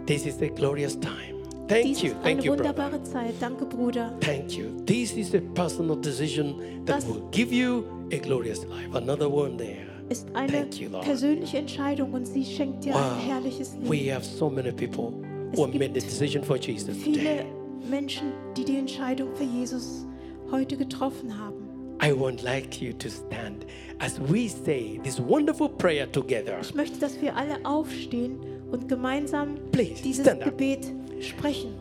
[0.06, 1.36] This is a glorious time.
[1.68, 2.08] Thank Dies you.
[2.12, 2.70] ist Thank eine you, brother.
[2.70, 3.34] wunderbare Zeit.
[3.42, 4.14] Danke, Bruder.
[4.22, 4.68] Thank you.
[4.86, 7.84] This is a personal decision that Das- will give you
[8.14, 8.96] a glorious life.
[8.96, 9.86] Another one there.
[10.08, 11.04] Ist eine Thank you, Lord.
[11.04, 13.90] persönliche Entscheidung und sie schenkt dir ein herrliches Leben.
[13.90, 15.12] We have so many people
[15.52, 17.46] Es who have made the decision for Jesus Viele today.
[17.90, 20.06] Menschen, die die Entscheidung für Jesus
[20.50, 21.57] heute getroffen haben.
[22.02, 23.66] I would like you to stand
[24.00, 26.58] as we say this wonderful prayer together.
[26.62, 28.39] Ich möchte, dass wir alle aufstehen
[28.72, 30.26] und gemeinsam Please, dieses.
[30.39, 31.74] Gebet sprechen.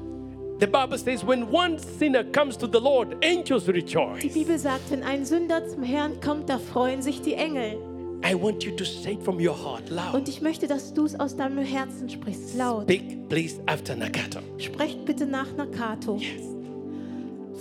[0.59, 4.33] The Bible says, when one sinner comes to the Lord, angels Die rejoice.
[4.33, 7.77] Bibel sagt, wenn ein Sünder zum Herrn kommt, da freuen sich die Engel.
[8.25, 10.15] I want you to say it from your heart loud.
[10.15, 12.85] Und ich möchte, dass du es aus deinem Herzen sprichst, laut.
[12.85, 14.41] Speak, please, after Nakato.
[14.57, 16.17] Sprecht bitte nach Nakato.
[16.17, 16.43] Yes.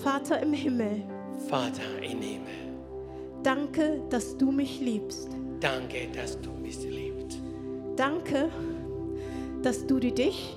[0.01, 1.03] Vater im Himmel,
[1.50, 2.74] Vater in Himmel,
[3.43, 5.30] danke, dass du mich liebst.
[5.60, 7.39] danke, dass du mich liebst.
[7.96, 8.50] Danke,
[9.62, 10.56] dass du dich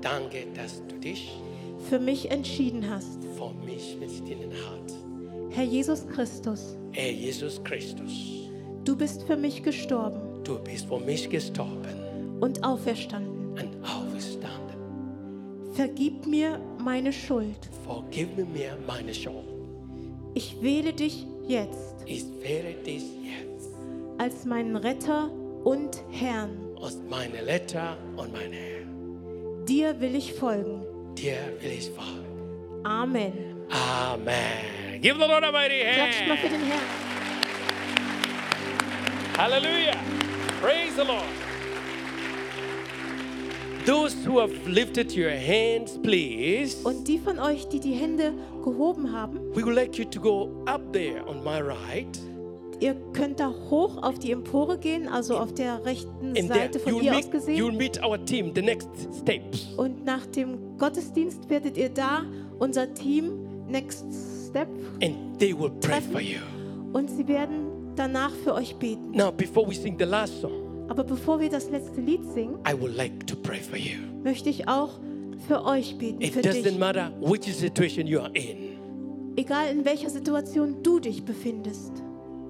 [0.00, 1.32] Danke, dass du dich
[1.88, 3.18] für mich entschieden hast.
[3.36, 4.96] für mich entschieden hast.
[5.50, 8.48] Herr Jesus Christus, Herr Jesus Christus,
[8.84, 13.52] du bist für mich gestorben du bist für mich gestorben und auferstanden.
[13.52, 14.76] und auferstanden.
[15.72, 17.56] Vergib mir meine Schuld.
[17.84, 19.53] Vergib mir meine Schuld.
[20.34, 23.70] Ich wähle dich jetzt Ich wähle dich jetzt
[24.18, 25.30] als meinen Retter
[25.64, 26.50] und Herrn.
[26.82, 29.64] als meine Letter und mein Herr.
[29.66, 30.82] Dir will ich folgen.
[31.16, 32.84] Dir will ich folgen.
[32.84, 33.32] Amen.
[33.70, 35.00] Amen.
[35.00, 36.52] Give the Lord a mighty Klatscht mal für hand.
[36.52, 36.82] den Herrn.
[39.38, 39.96] Hallelujah.
[40.60, 41.24] Praise the Lord.
[43.86, 46.76] Those who have lifted your hands, please.
[46.84, 48.32] Und die von euch, die die Hände
[48.62, 52.18] gehoben haben, We would like you to go up there on my right.
[52.80, 57.00] ihr könnt da hoch auf die Empore gehen, also auf der rechten And Seite von
[57.00, 57.56] hier aus meet, gesehen.
[57.56, 58.88] you'll meet our team, the next
[59.20, 59.68] steps.
[59.76, 62.24] Und nach dem Gottesdienst werdet ihr da
[62.58, 63.30] unser Team
[63.68, 64.04] Next
[64.48, 64.68] Step
[65.02, 66.12] And they will pray Treffen.
[66.12, 66.38] for you.
[66.92, 69.12] und sie werden danach für euch beten.
[69.12, 70.52] Now, before we sing the last song,
[70.88, 73.98] Aber bevor wir das letzte Lied singen, I would like to pray for you.
[74.24, 74.98] möchte ich auch
[75.48, 76.78] für euch beten, für It doesn't dich.
[76.78, 78.63] matter which situation you are in.
[79.36, 81.92] Egal in welcher Situation du dich befindest.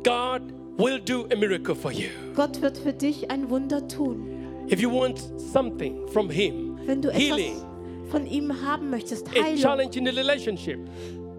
[0.04, 0.42] God
[0.76, 2.08] will do a miracle for you.
[2.34, 4.66] Gott wird für dich ein Wunder tun.
[4.70, 5.18] If you want
[5.52, 10.04] something from Him, Wenn du healing, etwas von ihm haben möchtest, a Heilung, challenge in
[10.06, 10.78] the relationship,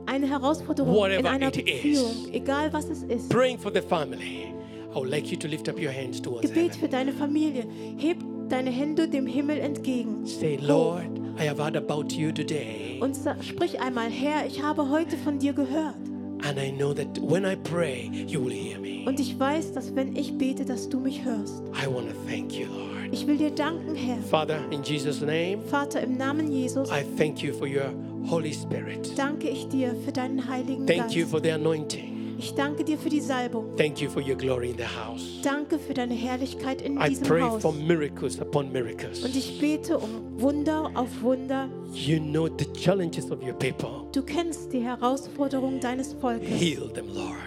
[0.08, 1.66] eine Herausforderung in Whatever einer it is.
[1.66, 3.30] Beziehung, egal was es ist.
[3.30, 4.54] praying for the family,
[4.94, 6.80] I would like you to lift up your hands towards Gebet heaven.
[6.80, 7.66] für deine Familie.
[7.98, 8.18] Heb
[8.50, 10.26] deine Hände dem Himmel entgegen.
[10.26, 13.00] Say, Lord, I have heard about you today.
[13.02, 15.96] Und sprich einmal, Herr, ich habe heute von dir gehört.
[16.44, 19.04] And I know that when I pray, you will hear me.
[19.08, 21.62] Und ich weiß, dass wenn ich bete, dass du mich hörst.
[21.74, 23.12] I want to thank you, Lord.
[23.12, 24.18] Ich will dir danken, Herr.
[24.30, 27.94] Father, in Jesus' name, Vater, im Namen Jesus I thank you for your
[28.30, 29.12] Holy Spirit.
[29.18, 31.16] danke ich dir für deinen Heiligen Thank Geist.
[31.16, 32.15] you for the anointing.
[32.46, 33.76] Ich danke dir für die Salbung.
[33.76, 35.42] Thank you for your glory in the house.
[35.42, 37.60] Danke für deine Herrlichkeit in I diesem pray Haus.
[37.64, 39.24] for miracles upon miracles.
[39.26, 41.68] Und ich bete um Wunder auf Wunder.
[41.96, 44.06] You know the challenges of your people.
[44.12, 46.50] Du kennst die Herausforderungen deines Volkes.
[46.50, 47.38] Heal them, Lord.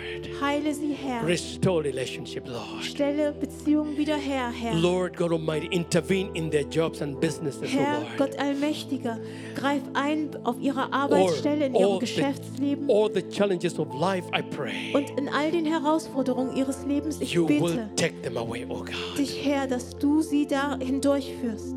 [0.40, 1.26] Heile sie, Herr.
[1.26, 2.82] Restore relationship, Lord.
[2.82, 4.74] Stelle Beziehungen wieder her, Herr.
[4.74, 8.16] Lord God Almighty, intervene in their jobs and businesses, oh Herr, Lord.
[8.16, 9.18] Gott Allmächtiger,
[9.54, 14.26] greif ein auf ihrer Arbeitsstelle, in ihrem all, the, Geschäftsleben all the challenges of life,
[14.34, 14.94] I pray.
[14.94, 17.20] und in all den Herausforderungen ihres Lebens.
[17.20, 19.18] Ich You will bitte take them away, oh God.
[19.18, 21.74] dich, Herr, dass du sie da hindurchführst.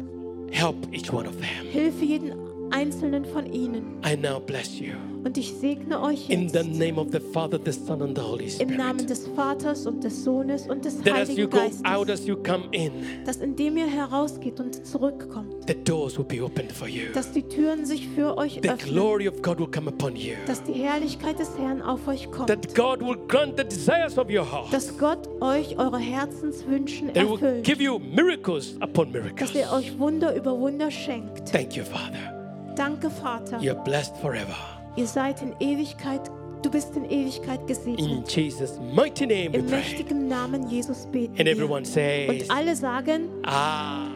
[0.52, 1.66] Help each one of them.
[1.70, 4.00] Hilfe jeden einzelnen von ihnen.
[4.06, 4.94] I now bless you.
[5.24, 8.24] Und ich segne euch In jetzt the name of the Father, the Son, and the
[8.24, 9.10] Holy im Namen Spirit.
[9.12, 12.26] des Vaters und des Sohnes und des That as you Heiligen go Geistes, out, as
[12.26, 12.92] you come in,
[13.24, 17.04] dass indem ihr herausgeht und zurückkommt, the doors will be opened for you.
[17.14, 20.34] dass die Türen sich für euch The öffnen, glory of God will come upon you.
[20.48, 24.28] dass die Herrlichkeit des Herrn auf euch kommt, That God will grant the desires of
[24.28, 24.74] your heart.
[24.74, 29.52] dass Gott euch eure Herzenswünschen That He will erfüllt, give you miracles upon miracles.
[29.54, 31.48] dass er euch Wunder über Wunder schenkt.
[31.52, 32.41] Thank you, Father.
[32.76, 33.58] Danke, Vater.
[33.60, 34.56] You're blessed forever.
[34.96, 36.22] Ihr seid in Ewigkeit,
[36.62, 38.32] du bist in Ewigkeit In gesegnet.
[38.36, 44.08] Jesus' mighty name Im mächtigen Namen Jesus beten And everyone says, Und alle sagen, Ah.